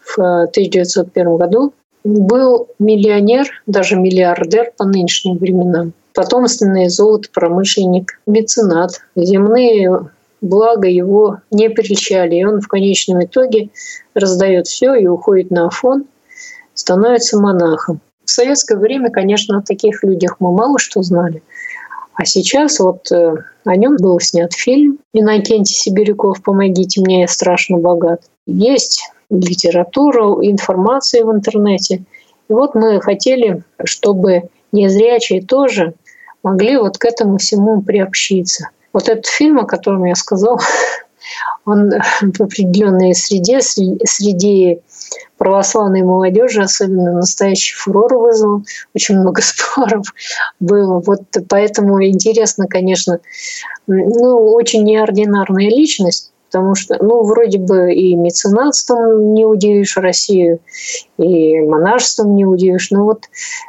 в 0.00 0.18
1901 0.18 1.36
году. 1.36 1.72
Был 2.04 2.68
миллионер, 2.78 3.46
даже 3.66 3.96
миллиардер 3.96 4.72
по 4.76 4.84
нынешним 4.84 5.38
временам– 5.38 5.94
потомственный 6.14 6.88
золотопромышленник, 6.88 8.20
меценат. 8.26 9.02
Земные 9.16 10.10
блага 10.40 10.88
его 10.88 11.40
не 11.50 11.68
прельщали, 11.68 12.36
и 12.36 12.44
он 12.44 12.60
в 12.60 12.68
конечном 12.68 13.24
итоге 13.24 13.70
раздает 14.14 14.66
все 14.66 14.94
и 14.94 15.06
уходит 15.06 15.50
на 15.50 15.66
Афон, 15.66 16.04
становится 16.74 17.38
монахом. 17.38 18.00
В 18.24 18.30
советское 18.30 18.78
время, 18.78 19.10
конечно, 19.10 19.58
о 19.58 19.62
таких 19.62 20.02
людях 20.02 20.36
мы 20.38 20.52
мало 20.52 20.78
что 20.78 21.02
знали. 21.02 21.42
А 22.14 22.24
сейчас 22.24 22.78
вот 22.78 23.10
э, 23.10 23.34
о 23.64 23.76
нем 23.76 23.96
был 23.96 24.20
снят 24.20 24.52
фильм 24.52 24.98
«Иннокентий 25.12 25.74
Сибиряков. 25.74 26.42
Помогите 26.42 27.00
мне, 27.00 27.22
я 27.22 27.28
страшно 27.28 27.78
богат». 27.78 28.22
Есть 28.46 29.10
литература, 29.30 30.22
информация 30.48 31.24
в 31.24 31.32
интернете. 31.32 32.04
И 32.48 32.52
вот 32.52 32.76
мы 32.76 33.00
хотели, 33.00 33.64
чтобы 33.84 34.44
незрячие 34.70 35.42
тоже 35.42 35.94
могли 36.44 36.76
вот 36.76 36.98
к 36.98 37.04
этому 37.04 37.38
всему 37.38 37.82
приобщиться. 37.82 38.68
Вот 38.92 39.08
этот 39.08 39.26
фильм, 39.26 39.58
о 39.58 39.66
котором 39.66 40.04
я 40.04 40.14
сказал, 40.14 40.60
он 41.64 41.90
в 42.20 42.40
определенной 42.40 43.14
среде, 43.14 43.60
среди 43.60 44.80
православной 45.38 46.02
молодежи, 46.02 46.62
особенно 46.62 47.12
настоящий 47.12 47.74
фурор 47.74 48.16
вызвал, 48.16 48.64
очень 48.94 49.18
много 49.18 49.42
споров 49.42 50.06
было. 50.60 51.02
Вот 51.04 51.22
поэтому 51.48 52.02
интересно, 52.04 52.68
конечно, 52.68 53.18
ну, 53.86 54.52
очень 54.52 54.84
неординарная 54.84 55.68
личность, 55.68 56.33
потому 56.46 56.74
что, 56.74 56.96
ну, 57.02 57.22
вроде 57.24 57.58
бы 57.58 57.92
и 57.92 58.14
меценатством 58.14 59.34
не 59.34 59.44
удивишь 59.44 59.96
Россию, 59.96 60.60
и 61.18 61.60
монашеством 61.60 62.36
не 62.36 62.44
удивишь, 62.44 62.90
но 62.90 63.04
вот 63.04 63.24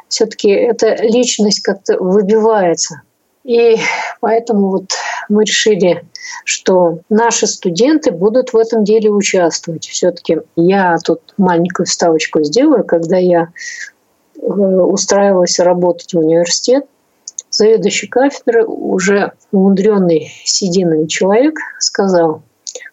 все-таки 0.08 0.50
эта 0.50 0.96
личность 1.04 1.62
как-то 1.62 1.98
выбивается. 1.98 3.02
И 3.44 3.76
поэтому 4.22 4.70
вот 4.70 4.86
мы 5.30 5.44
решили, 5.44 6.04
что 6.46 7.00
наши 7.10 7.46
студенты 7.46 8.12
будут 8.12 8.54
в 8.54 8.58
этом 8.58 8.84
деле 8.84 9.12
участвовать. 9.12 9.86
Все-таки 9.86 10.40
я 10.56 10.98
тут 11.06 11.22
маленькую 11.38 11.86
вставочку 11.86 12.44
сделаю, 12.44 12.84
когда 12.84 13.18
я 13.18 13.50
э, 14.36 14.40
устраивалась 14.42 15.60
работать 15.60 16.14
в 16.14 16.18
университет, 16.18 16.86
заведующий 17.52 18.08
кафедры, 18.08 18.66
уже 18.66 19.34
умудренный 19.52 20.32
сединами 20.44 21.06
человек, 21.06 21.56
сказал, 21.80 22.42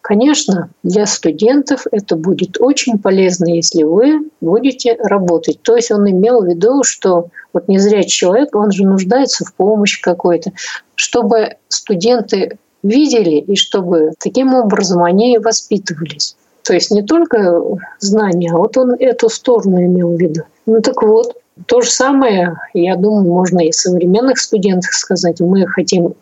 Конечно, 0.02 0.70
для 0.82 1.06
студентов 1.06 1.86
это 1.92 2.16
будет 2.16 2.60
очень 2.60 2.98
полезно, 2.98 3.46
если 3.54 3.84
вы 3.84 4.28
будете 4.40 4.96
работать. 4.96 5.62
То 5.62 5.76
есть 5.76 5.92
он 5.92 6.10
имел 6.10 6.42
в 6.42 6.46
виду, 6.46 6.82
что 6.82 7.28
вот 7.52 7.68
незрячий 7.68 8.10
человек, 8.10 8.54
он 8.56 8.72
же 8.72 8.84
нуждается 8.84 9.44
в 9.44 9.54
помощи 9.54 10.02
какой-то. 10.02 10.50
Чтобы 10.96 11.54
студенты 11.68 12.58
видели, 12.82 13.36
и 13.36 13.54
чтобы 13.54 14.10
таким 14.18 14.54
образом 14.54 15.04
они 15.04 15.38
воспитывались. 15.38 16.36
То 16.64 16.74
есть 16.74 16.90
не 16.90 17.02
только 17.02 17.60
знания, 18.00 18.50
а 18.52 18.58
вот 18.58 18.76
он 18.76 18.94
эту 18.94 19.28
сторону 19.28 19.84
имел 19.84 20.16
в 20.16 20.20
виду. 20.20 20.42
Ну 20.66 20.80
так 20.80 21.00
вот, 21.04 21.36
то 21.66 21.80
же 21.80 21.90
самое, 21.90 22.56
я 22.74 22.96
думаю, 22.96 23.28
можно 23.28 23.60
и 23.60 23.70
современных 23.70 24.38
студентах 24.38 24.92
сказать. 24.94 25.38
Мы 25.38 25.64
хотим 25.68 26.14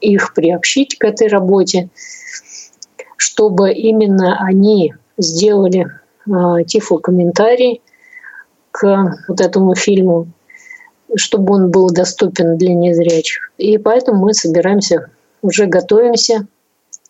их 0.00 0.34
приобщить 0.34 0.98
к 0.98 1.04
этой 1.04 1.28
работе, 1.28 1.88
чтобы 3.36 3.70
именно 3.70 4.38
они 4.40 4.94
сделали 5.18 5.88
э, 6.26 6.64
тифлокомментарий 6.64 7.82
к 8.70 9.18
вот 9.28 9.40
этому 9.42 9.74
фильму, 9.74 10.28
чтобы 11.16 11.54
он 11.54 11.70
был 11.70 11.90
доступен 11.90 12.56
для 12.56 12.72
незрячих. 12.72 13.52
И 13.58 13.76
поэтому 13.76 14.24
мы 14.24 14.32
собираемся, 14.32 15.10
уже 15.42 15.66
готовимся, 15.66 16.46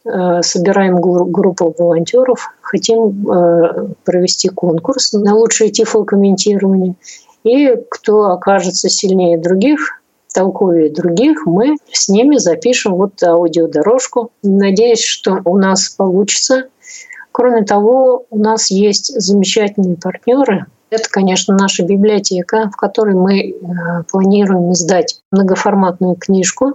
э, 0.04 0.42
собираем 0.42 1.00
группу 1.00 1.72
волонтеров, 1.78 2.50
хотим 2.60 3.30
э, 3.30 3.88
провести 4.04 4.48
конкурс 4.48 5.12
на 5.12 5.36
лучшее 5.36 5.70
тифлокомментирование. 5.70 6.96
И 7.44 7.76
кто 7.88 8.32
окажется 8.32 8.88
сильнее 8.88 9.38
других, 9.38 10.02
толковее 10.36 10.90
других, 10.90 11.46
мы 11.46 11.76
с 11.90 12.10
ними 12.10 12.36
запишем 12.36 12.94
вот 12.94 13.22
аудиодорожку. 13.22 14.32
Надеюсь, 14.42 15.02
что 15.02 15.40
у 15.46 15.56
нас 15.56 15.88
получится. 15.88 16.64
Кроме 17.32 17.64
того, 17.64 18.26
у 18.28 18.38
нас 18.38 18.70
есть 18.70 19.18
замечательные 19.18 19.96
партнеры. 19.96 20.66
Это, 20.90 21.08
конечно, 21.10 21.56
наша 21.56 21.84
библиотека, 21.84 22.70
в 22.70 22.76
которой 22.76 23.14
мы 23.14 23.40
э, 23.40 23.54
планируем 24.10 24.72
издать 24.72 25.20
многоформатную 25.32 26.16
книжку 26.16 26.74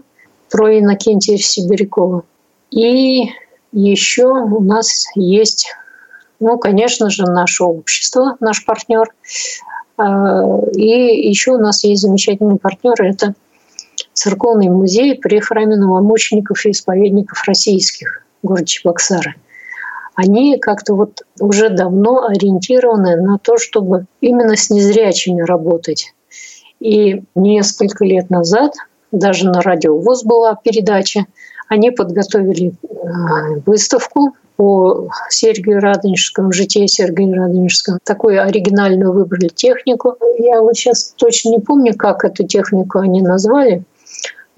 про 0.50 0.80
Иннокентия 0.80 1.38
Сибирякова. 1.38 2.24
И 2.72 3.30
еще 3.72 4.26
у 4.26 4.60
нас 4.60 5.06
есть, 5.14 5.72
ну, 6.40 6.58
конечно 6.58 7.12
же, 7.12 7.26
наше 7.26 7.64
общество, 7.64 8.38
наш 8.40 8.66
партнер. 8.66 9.14
А, 9.98 10.62
и 10.74 11.30
еще 11.30 11.52
у 11.52 11.60
нас 11.60 11.84
есть 11.84 12.02
замечательный 12.02 12.58
партнер, 12.58 12.96
это 13.04 13.36
церковный 14.22 14.70
музей 14.70 15.18
при 15.18 15.40
храме 15.40 15.78
новомучеников 15.78 16.64
и 16.68 16.72
исповедников 16.72 17.44
российских 17.48 18.24
в 18.44 18.48
городе 18.48 18.66
Чебоксары. 18.66 19.34
Они 20.14 20.60
как-то 20.60 20.94
вот 20.94 21.24
уже 21.40 21.70
давно 21.70 22.28
ориентированы 22.28 23.20
на 23.20 23.40
то, 23.40 23.58
чтобы 23.58 24.06
именно 24.20 24.56
с 24.56 24.70
незрячими 24.70 25.42
работать. 25.42 26.14
И 26.80 27.24
несколько 27.34 28.06
лет 28.06 28.30
назад, 28.30 28.76
даже 29.12 29.48
на 29.48 29.62
радио 29.62 29.98
ВОЗ 29.98 30.24
была 30.24 30.54
передача, 30.54 31.26
они 31.68 31.90
подготовили 31.90 32.74
э, 32.84 33.60
выставку 33.66 34.36
по 34.56 35.10
Сергию 35.30 35.80
Радонежскому, 35.80 36.52
житие 36.52 36.88
Сергия 36.88 37.34
Радонежского. 37.34 37.98
Такую 38.04 38.44
оригинальную 38.44 39.14
выбрали 39.14 39.48
технику. 39.48 40.16
Я 40.38 40.62
вот 40.62 40.76
сейчас 40.76 41.16
точно 41.18 41.50
не 41.50 41.60
помню, 41.60 41.96
как 41.98 42.24
эту 42.24 42.46
технику 42.46 43.00
они 43.00 43.24
назвали. 43.24 43.84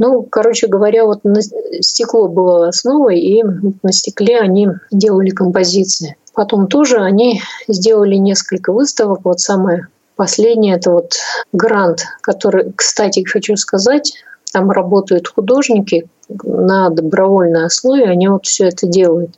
Ну, 0.05 0.21
короче 0.23 0.67
говоря, 0.67 1.05
вот 1.05 1.23
на 1.23 1.41
стекло 1.41 2.27
было 2.27 2.67
основой, 2.67 3.21
и 3.21 3.41
на 3.41 3.93
стекле 3.93 4.37
они 4.37 4.67
делали 4.91 5.29
композиции. 5.29 6.17
Потом 6.33 6.67
тоже 6.67 6.97
они 6.97 7.39
сделали 7.69 8.15
несколько 8.15 8.73
выставок. 8.73 9.21
Вот 9.23 9.39
самое 9.39 9.87
последнее— 10.17 10.75
это 10.75 10.91
вот 10.91 11.13
грант, 11.53 12.01
который, 12.19 12.73
кстати, 12.75 13.23
хочу 13.23 13.55
сказать, 13.55 14.13
там 14.51 14.71
работают 14.71 15.29
художники 15.29 16.09
на 16.27 16.89
добровольной 16.89 17.65
основе, 17.65 18.03
они 18.03 18.27
вот 18.27 18.45
все 18.45 18.65
это 18.65 18.85
делают. 18.85 19.31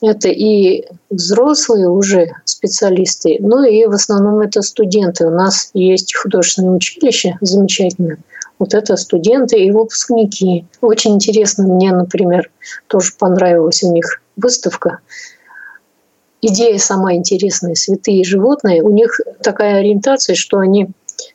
Это 0.00 0.28
и 0.28 0.86
взрослые 1.10 1.90
уже 1.90 2.30
специалисты, 2.46 3.36
но 3.40 3.62
и 3.66 3.84
в 3.84 3.92
основном 3.92 4.40
это 4.40 4.62
студенты. 4.62 5.26
У 5.26 5.30
нас 5.30 5.68
есть 5.74 6.16
художественное 6.16 6.76
училище 6.76 7.36
замечательное. 7.42 8.16
Вот 8.60 8.74
это 8.74 8.96
студенты 8.96 9.58
и 9.58 9.70
выпускники. 9.72 10.66
Очень 10.82 11.14
интересно 11.14 11.64
мне, 11.64 11.92
например, 11.92 12.50
тоже 12.86 13.12
понравилась 13.18 13.82
у 13.82 13.92
них 13.92 14.22
выставка. 14.36 15.00
Идея 16.42 16.78
сама 16.78 17.14
интересная, 17.14 17.74
святые 17.74 18.22
животные. 18.22 18.82
У 18.82 18.90
них 18.90 19.18
такая 19.42 19.80
ориентация, 19.80 20.36
что 20.36 20.58
они 20.58 20.88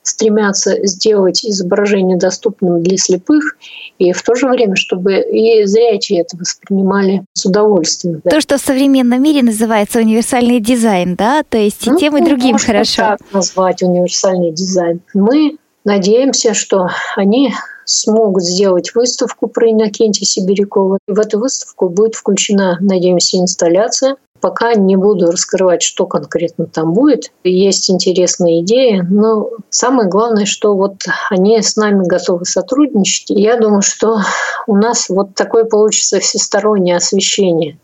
стремятся 0.03 0.85
сделать 0.85 1.43
изображение 1.43 2.17
доступным 2.17 2.81
для 2.81 2.97
слепых, 2.97 3.57
и 3.97 4.11
в 4.11 4.21
то 4.21 4.35
же 4.35 4.47
время, 4.47 4.75
чтобы 4.75 5.19
и 5.19 5.65
зрячие 5.65 6.21
это 6.21 6.37
воспринимали 6.37 7.23
с 7.33 7.45
удовольствием. 7.45 8.21
То, 8.21 8.41
что 8.41 8.57
в 8.57 8.61
современном 8.61 9.21
мире 9.21 9.41
называется 9.41 9.99
универсальный 9.99 10.59
дизайн, 10.59 11.15
да? 11.15 11.43
То 11.43 11.57
есть 11.57 11.85
ну, 11.85 11.95
и 11.95 11.99
тем, 11.99 12.17
и 12.17 12.25
другим 12.25 12.57
хорошо. 12.57 13.01
так 13.01 13.19
назвать 13.31 13.81
универсальный 13.81 14.51
дизайн. 14.51 15.01
Мы 15.13 15.57
надеемся, 15.85 16.53
что 16.53 16.89
они 17.15 17.53
смогут 17.85 18.43
сделать 18.43 18.93
выставку 18.93 19.47
про 19.47 19.71
Иннокентия 19.71 20.25
Сибирякова. 20.25 20.97
В 21.07 21.19
эту 21.19 21.39
выставку 21.39 21.87
будет 21.87 22.15
включена, 22.15 22.77
надеемся, 22.81 23.37
инсталляция 23.37 24.17
Пока 24.41 24.75
не 24.75 24.95
буду 24.95 25.31
раскрывать, 25.31 25.81
что 25.81 26.05
конкретно 26.05 26.67
там 26.67 26.93
будет. 26.93 27.31
Есть 27.43 27.89
интересные 27.89 28.61
идеи, 28.61 29.01
но 29.09 29.49
самое 29.69 30.09
главное, 30.09 30.45
что 30.45 30.75
вот 30.75 31.05
они 31.31 31.59
с 31.59 31.75
нами 31.77 32.05
готовы 32.05 32.45
сотрудничать. 32.45 33.31
И 33.31 33.41
я 33.41 33.57
думаю, 33.57 33.81
что 33.81 34.19
у 34.67 34.75
нас 34.75 35.09
вот 35.09 35.33
такое 35.33 35.63
получится 35.63 36.19
всестороннее 36.19 36.97
освещение. 36.97 37.79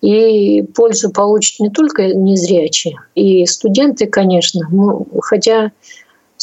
И 0.00 0.62
пользу 0.62 1.10
получат 1.10 1.60
не 1.60 1.70
только 1.70 2.14
незрячие, 2.14 2.98
и 3.14 3.44
студенты, 3.44 4.06
конечно. 4.06 4.68
Ну, 4.70 5.06
хотя 5.20 5.72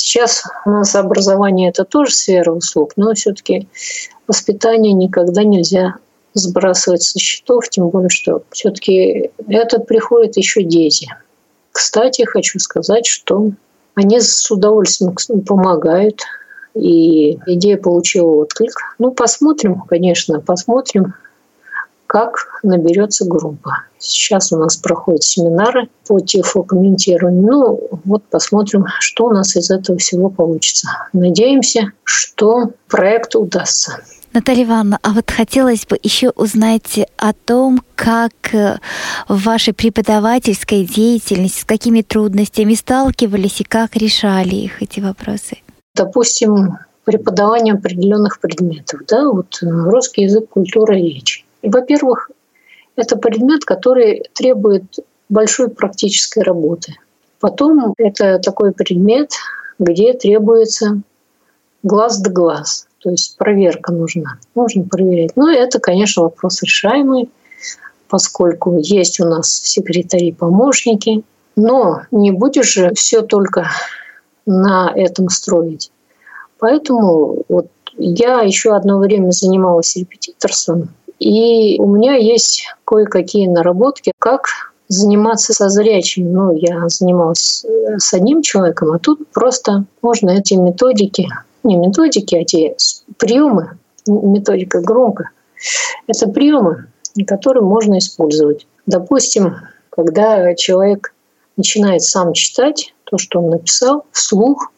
сейчас 0.02 0.44
у 0.66 0.72
нас 0.72 0.96
образование 0.96 1.70
это 1.70 1.86
тоже 1.86 2.12
сфера 2.12 2.52
услуг, 2.52 2.94
но 2.96 3.14
все-таки 3.14 3.68
воспитание 4.28 4.94
никогда 4.94 5.44
нельзя 5.44 5.96
сбрасывать 6.34 7.04
со 7.04 7.20
счетов, 7.20 7.70
тем 7.70 7.90
более, 7.90 8.10
что 8.10 8.44
все-таки 8.52 9.32
это 9.48 9.80
приходят 9.80 10.38
еще 10.38 10.64
дети. 10.64 11.08
Кстати, 11.72 12.24
хочу 12.24 12.60
сказать, 12.60 13.06
что 13.06 13.52
они 13.96 14.20
с 14.20 14.50
удовольствием 14.50 15.14
помогают, 15.46 16.22
и 16.74 17.34
идея 17.54 17.78
получила 17.78 18.32
отклик. 18.32 18.74
Ну, 18.98 19.12
посмотрим, 19.12 19.82
конечно, 19.82 20.40
посмотрим, 20.40 21.14
как 22.12 22.60
наберется 22.62 23.24
группа. 23.24 23.84
Сейчас 23.97 24.52
у 24.52 24.58
нас 24.58 24.76
проходят 24.76 25.24
семинары 25.24 25.88
по 26.06 26.19
тифлокомментированию. 26.19 27.41
Ну, 27.41 27.89
вот 28.04 28.24
посмотрим, 28.26 28.86
что 29.00 29.28
у 29.28 29.32
нас 29.32 29.56
из 29.56 29.71
этого 29.71 29.97
всего 29.97 30.30
получится. 30.30 30.89
Надеемся, 31.13 31.93
что 32.04 32.71
проект 32.89 33.34
удастся. 33.38 34.02
Наталья 34.34 34.65
Ивановна, 34.65 35.00
а 35.04 35.13
вот 35.13 35.32
хотелось 35.32 35.86
бы 35.86 35.97
еще 36.04 36.32
узнать 36.32 37.00
о 37.15 37.32
том, 37.32 37.82
как 37.95 38.34
э, 38.52 38.80
в 39.30 39.45
вашей 39.45 39.74
преподавательской 39.74 40.84
деятельности, 40.84 41.62
с 41.62 41.65
какими 41.65 42.02
трудностями 42.02 42.74
сталкивались 42.74 43.62
и 43.62 43.63
как 43.63 43.95
решали 43.95 44.56
их 44.56 44.82
эти 44.82 45.00
вопросы. 45.00 45.60
Допустим, 45.95 46.78
преподавание 47.06 47.76
определенных 47.76 48.41
предметов, 48.41 49.00
да, 49.08 49.30
вот 49.30 49.60
э, 49.62 49.65
русский 49.65 50.24
язык, 50.24 50.50
культура, 50.50 50.91
речь. 50.93 51.45
Во-первых, 51.63 52.32
это 52.95 53.15
предмет, 53.17 53.65
который 53.65 54.24
требует 54.34 54.84
большой 55.30 55.69
практической 55.69 56.43
работы. 56.43 56.95
Потом 57.39 57.93
это 57.97 58.39
такой 58.39 58.71
предмет, 58.71 59.32
где 59.80 60.13
требуется 60.13 61.02
глаз 61.84 62.19
да 62.19 62.30
глаз. 62.30 62.88
То 63.00 63.10
есть 63.10 63.38
проверка 63.38 63.91
нужна. 63.91 64.38
Нужно 64.54 64.84
проверять. 64.84 65.36
Но 65.36 65.50
это, 65.50 65.80
конечно, 65.80 66.24
вопрос 66.24 66.62
решаемый, 66.62 67.30
поскольку 68.10 68.78
есть 68.78 69.19
у 69.19 69.26
нас 69.26 69.50
секретари-помощники. 69.50 71.24
Но 71.56 72.04
не 72.12 72.32
будешь 72.32 72.74
же 72.74 72.93
все 72.93 73.21
только 73.21 73.69
на 74.45 74.91
этом 74.95 75.30
строить. 75.30 75.91
Поэтому 76.59 77.43
вот 77.49 77.68
я 77.97 78.41
еще 78.41 78.76
одно 78.76 78.99
время 78.99 79.32
занималась 79.32 79.95
репетиторством, 79.95 80.89
и 81.22 81.80
у 81.80 81.86
меня 81.86 82.15
есть 82.15 82.65
кое-какие 82.84 83.47
наработки, 83.47 84.11
как 84.17 84.47
заниматься 84.88 85.53
со 85.53 85.69
зрячими. 85.69 86.28
Ну, 86.28 86.51
я 86.51 86.89
занималась 86.89 87.63
с 87.97 88.13
одним 88.13 88.41
человеком, 88.41 88.91
а 88.91 88.97
тут 88.97 89.28
просто 89.32 89.86
можно 90.01 90.32
эти 90.32 90.55
методики 90.55 91.30
не 91.63 91.76
методики, 91.76 92.36
а 92.36 92.43
те 92.43 92.76
приемы, 93.17 93.78
методика 94.07 94.82
громко, 94.82 95.30
это 96.07 96.28
приемы, 96.28 96.88
которые 97.28 97.63
можно 97.63 97.99
использовать. 97.99 98.65
Допустим, 98.88 99.57
когда 99.91 100.55
человек 100.55 101.13
начинает 101.55 102.01
сам 102.01 102.34
читать 102.34 102.95
то, 103.03 103.19
что 103.19 103.41
он 103.41 103.51
написал, 103.51 104.05
вслух, 104.11 104.72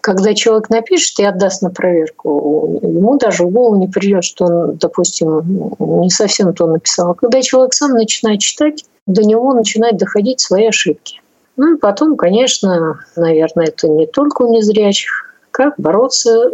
когда 0.00 0.34
человек 0.34 0.70
напишет 0.70 1.18
и 1.18 1.24
отдаст 1.24 1.62
на 1.62 1.70
проверку, 1.70 2.80
ему 2.82 3.18
даже 3.18 3.44
в 3.44 3.50
голову 3.50 3.76
не 3.76 3.88
придет, 3.88 4.24
что 4.24 4.46
он, 4.46 4.76
допустим, 4.76 5.74
не 5.78 6.10
совсем 6.10 6.54
то 6.54 6.66
написал. 6.66 7.10
А 7.10 7.14
когда 7.14 7.42
человек 7.42 7.74
сам 7.74 7.92
начинает 7.92 8.40
читать, 8.40 8.84
до 9.06 9.22
него 9.22 9.52
начинают 9.52 9.98
доходить 9.98 10.40
свои 10.40 10.66
ошибки. 10.66 11.20
Ну 11.56 11.74
и 11.74 11.78
потом, 11.78 12.16
конечно, 12.16 13.00
наверное, 13.16 13.66
это 13.66 13.88
не 13.88 14.06
только 14.06 14.42
у 14.42 14.52
незрячих, 14.52 15.26
как 15.50 15.74
бороться 15.78 16.50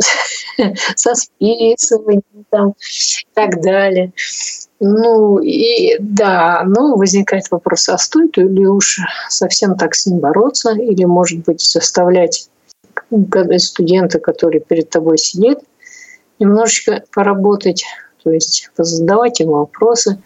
со 0.96 1.14
списыванием 1.14 2.44
там, 2.50 2.70
и 2.70 3.34
так 3.34 3.60
далее. 3.62 4.12
Ну 4.80 5.38
и 5.38 5.96
да, 6.00 6.62
ну 6.66 6.96
возникает 6.96 7.44
вопрос, 7.50 7.88
а 7.88 7.98
стоит 7.98 8.36
ли 8.36 8.66
уж 8.66 8.98
совсем 9.28 9.76
так 9.76 9.94
с 9.94 10.06
ним 10.06 10.18
бороться, 10.18 10.72
или, 10.72 11.04
может 11.04 11.44
быть, 11.44 11.60
заставлять 11.60 12.48
студента, 13.58 14.18
который 14.18 14.60
перед 14.60 14.90
тобой 14.90 15.18
сидит, 15.18 15.58
немножечко 16.38 17.04
поработать, 17.14 17.84
то 18.22 18.30
есть 18.30 18.70
задавать 18.76 19.40
ему 19.40 19.52
вопросы. 19.52 20.18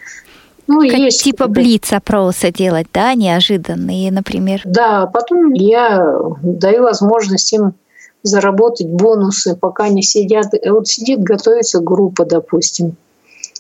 Ну, 0.67 0.81
как 0.89 0.99
есть 0.99 1.25
типа 1.25 1.49
блиц-опроса 1.49 2.53
делать, 2.53 2.87
да, 2.93 3.15
неожиданные, 3.15 4.13
например. 4.13 4.63
Да, 4.65 5.07
потом 5.07 5.53
я 5.53 6.17
даю 6.43 6.85
возможность 6.85 7.53
им 7.53 7.75
заработать 8.23 8.87
бонусы, 8.87 9.57
пока 9.57 9.85
они 9.85 10.03
сидят. 10.03 10.47
Вот 10.69 10.87
сидит, 10.87 11.21
готовится 11.21 11.81
группа, 11.81 12.25
допустим. 12.25 12.97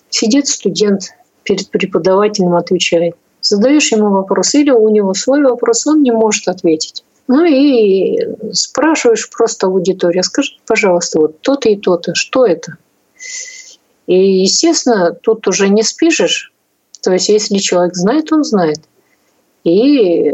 Сидит 0.09 0.47
студент 0.47 1.15
перед 1.43 1.69
преподавателем, 1.71 2.55
отвечает. 2.55 3.17
Задаешь 3.41 3.91
ему 3.91 4.11
вопрос, 4.11 4.55
или 4.55 4.71
у 4.71 4.89
него 4.89 5.15
свой 5.15 5.43
вопрос, 5.43 5.87
он 5.87 6.03
не 6.03 6.13
может 6.13 6.47
ответить. 6.49 7.05
Ну 7.29 7.45
и 7.45 8.19
спрашиваешь 8.53 9.31
просто 9.31 9.67
аудиторию, 9.67 10.23
скажи, 10.23 10.53
пожалуйста, 10.67 11.21
вот 11.21 11.41
то-то 11.41 11.69
и 11.69 11.77
то-то, 11.77 12.15
что 12.15 12.45
это? 12.47 12.77
И, 14.07 14.43
естественно, 14.43 15.13
тут 15.13 15.47
уже 15.47 15.69
не 15.69 15.83
спишешь. 15.83 16.53
То 17.03 17.13
есть, 17.13 17.29
если 17.29 17.59
человек 17.59 17.95
знает, 17.95 18.33
он 18.33 18.45
знает. 18.45 18.81
И 19.65 20.33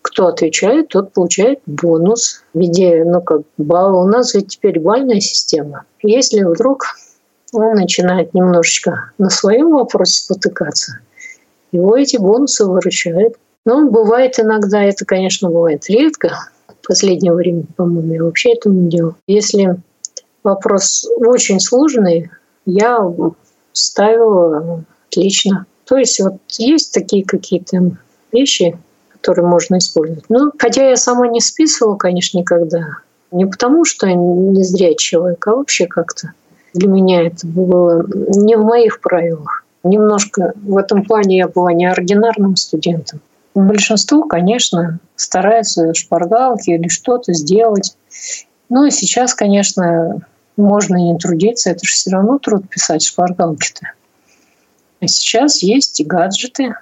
кто 0.00 0.28
отвечает, 0.28 0.88
тот 0.88 1.12
получает 1.12 1.60
бонус 1.66 2.42
в 2.54 2.58
виде, 2.58 3.04
ну, 3.04 3.20
как 3.20 3.42
балла. 3.56 4.02
У 4.02 4.06
нас 4.06 4.34
ведь 4.34 4.48
теперь 4.48 4.80
бальная 4.80 5.20
система. 5.20 5.84
Если 6.02 6.42
вдруг 6.42 6.84
он 7.52 7.74
начинает 7.74 8.34
немножечко 8.34 9.12
на 9.18 9.30
своем 9.30 9.70
вопросе 9.70 10.22
спотыкаться, 10.22 10.98
его 11.70 11.96
эти 11.96 12.16
бонусы 12.16 12.66
выручают. 12.66 13.36
Но 13.64 13.88
бывает 13.88 14.38
иногда, 14.38 14.82
это, 14.82 15.04
конечно, 15.04 15.48
бывает 15.48 15.88
редко. 15.88 16.48
В 16.68 16.86
последнее 16.86 17.32
время, 17.32 17.64
по-моему, 17.76 18.12
я 18.12 18.24
вообще 18.24 18.54
этого 18.54 18.72
не 18.72 18.88
делал. 18.88 19.14
Если 19.26 19.76
вопрос 20.42 21.08
очень 21.18 21.60
сложный, 21.60 22.30
я 22.66 22.98
ставила 23.72 24.84
отлично. 25.08 25.66
То 25.84 25.96
есть 25.96 26.20
вот 26.20 26.36
есть 26.58 26.92
такие 26.92 27.24
какие-то 27.24 27.92
вещи, 28.32 28.76
которые 29.10 29.46
можно 29.46 29.78
использовать. 29.78 30.24
Ну, 30.28 30.52
хотя 30.58 30.88
я 30.88 30.96
сама 30.96 31.28
не 31.28 31.40
списывала, 31.40 31.96
конечно, 31.96 32.38
никогда. 32.38 32.98
Не 33.30 33.46
потому, 33.46 33.84
что 33.84 34.06
я 34.06 34.14
не 34.14 34.62
зря 34.62 34.94
человек, 34.94 35.46
а 35.46 35.56
вообще 35.56 35.86
как-то. 35.86 36.32
Для 36.74 36.88
меня 36.88 37.26
это 37.26 37.46
было 37.46 38.04
не 38.08 38.56
в 38.56 38.64
моих 38.64 39.00
правилах. 39.00 39.64
Немножко 39.84 40.54
в 40.56 40.76
этом 40.76 41.04
плане 41.04 41.38
я 41.38 41.48
была 41.48 41.72
неординарным 41.72 42.56
студентом. 42.56 43.20
Большинство, 43.54 44.24
конечно, 44.24 44.98
стараются 45.14 45.92
шпаргалки 45.92 46.70
или 46.70 46.88
что-то 46.88 47.34
сделать. 47.34 47.96
Ну 48.70 48.86
и 48.86 48.90
сейчас, 48.90 49.34
конечно, 49.34 50.26
можно 50.56 50.96
не 50.96 51.18
трудиться, 51.18 51.70
это 51.70 51.84
же 51.84 51.92
все 51.92 52.10
равно 52.10 52.38
труд 52.38 52.68
писать 52.68 53.04
шпаргалки-то. 53.04 53.92
А 55.00 55.06
сейчас 55.06 55.62
есть 55.62 56.00
и 56.00 56.04
гаджеты, 56.04 56.76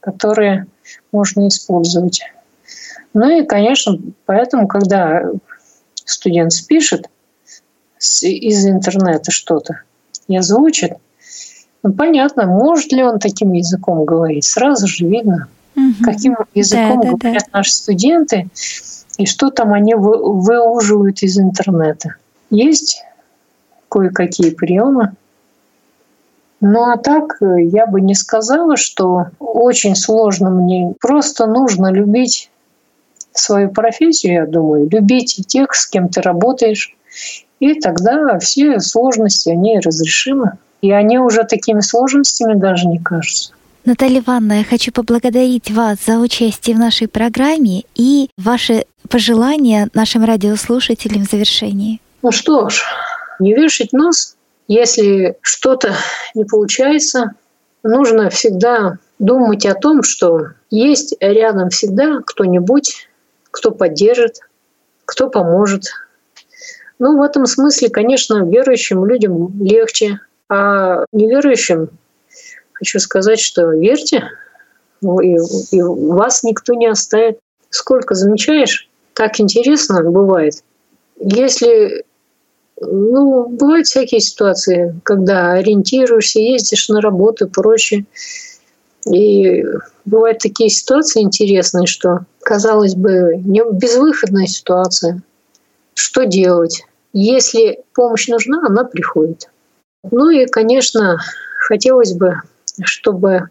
которые 0.00 0.66
можно 1.10 1.48
использовать. 1.48 2.22
Ну 3.12 3.40
и, 3.40 3.44
конечно, 3.44 3.98
поэтому, 4.26 4.68
когда 4.68 5.24
студент 6.04 6.52
спишет 6.52 7.08
из 7.98 8.66
интернета 8.66 9.32
что-то 9.32 9.80
и 10.28 10.36
озвучит, 10.36 10.92
ну, 11.82 11.92
понятно, 11.92 12.46
может 12.46 12.92
ли 12.92 13.02
он 13.02 13.18
таким 13.18 13.52
языком 13.52 14.04
говорить, 14.04 14.44
сразу 14.44 14.86
же 14.86 15.04
видно– 15.04 15.48
угу. 15.78 16.04
каким 16.04 16.36
языком 16.54 17.00
да, 17.00 17.10
говорят 17.12 17.44
да. 17.52 17.58
наши 17.58 17.72
студенты 17.72 18.48
и 19.16 19.26
что 19.26 19.50
там 19.50 19.72
они 19.72 19.94
выуживают 19.94 21.22
из 21.22 21.38
интернета. 21.38 22.14
Есть 22.50 23.02
кое-какие 23.88 24.50
приемы. 24.50 25.12
Ну 26.60 26.90
а 26.90 26.96
так 26.96 27.40
э, 27.40 27.62
я 27.64 27.86
бы 27.86 28.00
не 28.00 28.14
сказала, 28.14 28.76
что 28.76 29.26
очень 29.38 29.94
сложно 29.94 30.50
мне. 30.50 30.94
Просто 31.00 31.46
нужно 31.46 31.92
любить 31.92 32.50
свою 33.32 33.70
профессию, 33.70 34.34
я 34.34 34.46
думаю, 34.46 34.88
любить 34.90 35.44
тех, 35.46 35.74
с 35.74 35.86
кем 35.86 36.08
ты 36.08 36.20
работаешь. 36.20 36.96
И 37.60 37.74
тогда 37.74 38.38
все 38.38 38.80
сложности, 38.80 39.50
они 39.50 39.78
разрешимы. 39.80 40.58
И 40.80 40.92
они 40.92 41.18
уже 41.18 41.42
такими 41.44 41.80
сложностями 41.80 42.54
даже 42.54 42.86
не 42.86 42.98
кажутся. 42.98 43.52
Наталья 43.88 44.20
Ивановна, 44.20 44.58
я 44.58 44.64
хочу 44.64 44.92
поблагодарить 44.92 45.70
вас 45.70 46.04
за 46.06 46.18
участие 46.18 46.76
в 46.76 46.78
нашей 46.78 47.08
программе 47.08 47.84
и 47.94 48.28
ваши 48.36 48.84
пожелания 49.08 49.88
нашим 49.94 50.24
радиослушателям 50.24 51.24
в 51.24 51.30
завершении. 51.30 51.98
Ну 52.20 52.30
что 52.30 52.68
ж, 52.68 52.82
не 53.40 53.54
вешать 53.54 53.94
нос. 53.94 54.36
Если 54.66 55.38
что-то 55.40 55.94
не 56.34 56.44
получается, 56.44 57.32
нужно 57.82 58.28
всегда 58.28 58.98
думать 59.18 59.64
о 59.64 59.74
том, 59.74 60.02
что 60.02 60.48
есть 60.68 61.16
рядом 61.18 61.70
всегда 61.70 62.20
кто-нибудь, 62.26 63.08
кто 63.50 63.70
поддержит, 63.70 64.40
кто 65.06 65.30
поможет. 65.30 65.84
Ну, 66.98 67.18
в 67.18 67.22
этом 67.22 67.46
смысле, 67.46 67.88
конечно, 67.88 68.44
верующим 68.44 69.06
людям 69.06 69.50
легче, 69.64 70.20
а 70.50 71.06
неверующим 71.10 71.88
хочу 72.78 72.98
сказать, 73.00 73.40
что 73.40 73.72
верьте, 73.72 74.30
и, 75.02 75.36
и 75.76 75.82
вас 75.82 76.42
никто 76.42 76.74
не 76.74 76.86
оставит. 76.86 77.38
Сколько 77.70 78.14
замечаешь, 78.14 78.88
так 79.14 79.40
интересно 79.40 80.02
бывает. 80.02 80.62
Если 81.20 82.04
ну, 82.80 83.48
бывают 83.48 83.86
всякие 83.86 84.20
ситуации, 84.20 84.98
когда 85.02 85.52
ориентируешься, 85.52 86.38
ездишь 86.40 86.88
на 86.88 87.00
работу 87.00 87.46
и 87.46 87.50
прочее. 87.50 88.06
И 89.10 89.64
бывают 90.04 90.38
такие 90.38 90.70
ситуации 90.70 91.22
интересные, 91.22 91.86
что, 91.86 92.20
казалось 92.42 92.94
бы, 92.94 93.36
не 93.44 93.62
безвыходная 93.72 94.46
ситуация. 94.46 95.22
Что 95.94 96.24
делать? 96.24 96.84
Если 97.12 97.80
помощь 97.94 98.28
нужна, 98.28 98.64
она 98.64 98.84
приходит. 98.84 99.48
Ну 100.10 100.30
и, 100.30 100.46
конечно, 100.46 101.18
хотелось 101.68 102.12
бы 102.12 102.42
чтобы 102.84 103.48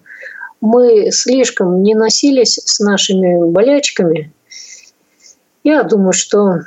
мы 0.61 1.11
слишком 1.11 1.84
не 1.84 1.95
носились 1.95 2.59
с 2.63 2.80
нашими 2.80 3.49
болячками. 3.49 4.32
Я 5.63 5.84
думаю, 5.84 6.13
что 6.13 6.61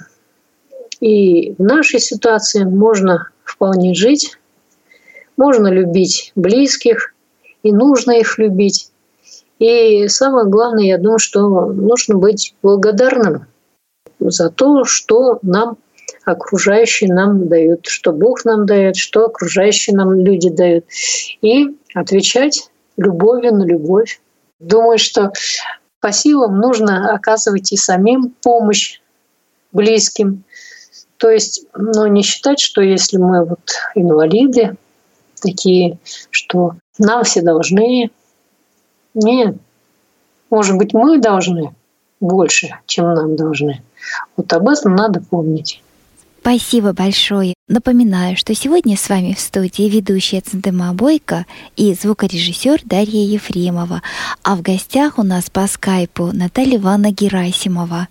и 1.00 1.54
в 1.54 1.62
нашей 1.62 2.00
ситуации 2.00 2.64
можно 2.64 3.30
вполне 3.44 3.94
жить, 3.94 4.38
можно 5.36 5.68
любить 5.68 6.32
близких, 6.34 7.14
и 7.62 7.72
нужно 7.72 8.12
их 8.12 8.38
любить. 8.38 8.90
И 9.58 10.08
самое 10.08 10.46
главное, 10.46 10.84
я 10.84 10.98
думаю, 10.98 11.18
что 11.18 11.66
нужно 11.66 12.16
быть 12.16 12.54
благодарным 12.62 13.46
за 14.18 14.50
то, 14.50 14.84
что 14.84 15.38
нам 15.42 15.76
окружающие 16.24 17.12
нам 17.12 17.48
дают, 17.48 17.86
что 17.86 18.12
Бог 18.12 18.44
нам 18.44 18.66
дает, 18.66 18.96
что 18.96 19.26
окружающие 19.26 19.96
нам 19.96 20.14
люди 20.14 20.50
дают. 20.50 20.84
И 21.40 21.76
отвечать 21.94 22.70
любовью 22.96 23.54
на 23.54 23.64
любовь. 23.64 24.20
Думаю, 24.58 24.98
что 24.98 25.32
по 26.00 26.12
силам 26.12 26.58
нужно 26.58 27.12
оказывать 27.12 27.72
и 27.72 27.76
самим 27.76 28.34
помощь 28.42 29.00
близким. 29.72 30.44
То 31.16 31.28
есть, 31.30 31.66
ну, 31.74 32.06
не 32.06 32.22
считать, 32.22 32.60
что 32.60 32.80
если 32.80 33.18
мы 33.18 33.44
вот 33.44 33.60
инвалиды 33.94 34.76
такие, 35.40 35.98
что 36.30 36.74
нам 36.98 37.24
все 37.24 37.42
должны. 37.42 38.10
Нет. 39.14 39.56
Может 40.50 40.76
быть, 40.76 40.92
мы 40.92 41.18
должны 41.18 41.74
больше, 42.20 42.78
чем 42.86 43.14
нам 43.14 43.36
должны. 43.36 43.82
Вот 44.36 44.52
об 44.52 44.68
этом 44.68 44.94
надо 44.94 45.20
помнить. 45.20 45.82
Спасибо 46.50 46.92
большое. 46.92 47.54
Напоминаю, 47.68 48.36
что 48.36 48.56
сегодня 48.56 48.96
с 48.96 49.08
вами 49.08 49.34
в 49.34 49.38
студии 49.38 49.88
ведущая 49.88 50.40
Центема 50.40 50.92
Бойко 50.92 51.46
и 51.76 51.94
звукорежиссер 51.94 52.80
Дарья 52.84 53.24
Ефремова. 53.24 54.02
А 54.42 54.56
в 54.56 54.60
гостях 54.60 55.20
у 55.20 55.22
нас 55.22 55.48
по 55.48 55.68
скайпу 55.68 56.32
Наталья 56.32 56.78
Ивановна 56.78 57.12
Герасимова, 57.12 58.08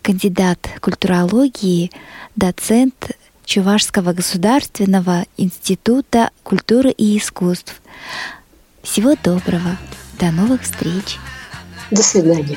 кандидат 0.00 0.70
культурологии, 0.80 1.90
доцент 2.34 3.10
Чувашского 3.44 4.14
государственного 4.14 5.26
института 5.36 6.30
культуры 6.42 6.90
и 6.90 7.18
искусств. 7.18 7.82
Всего 8.82 9.16
доброго. 9.22 9.76
До 10.18 10.30
новых 10.30 10.62
встреч. 10.62 11.18
До 11.90 12.02
свидания. 12.02 12.56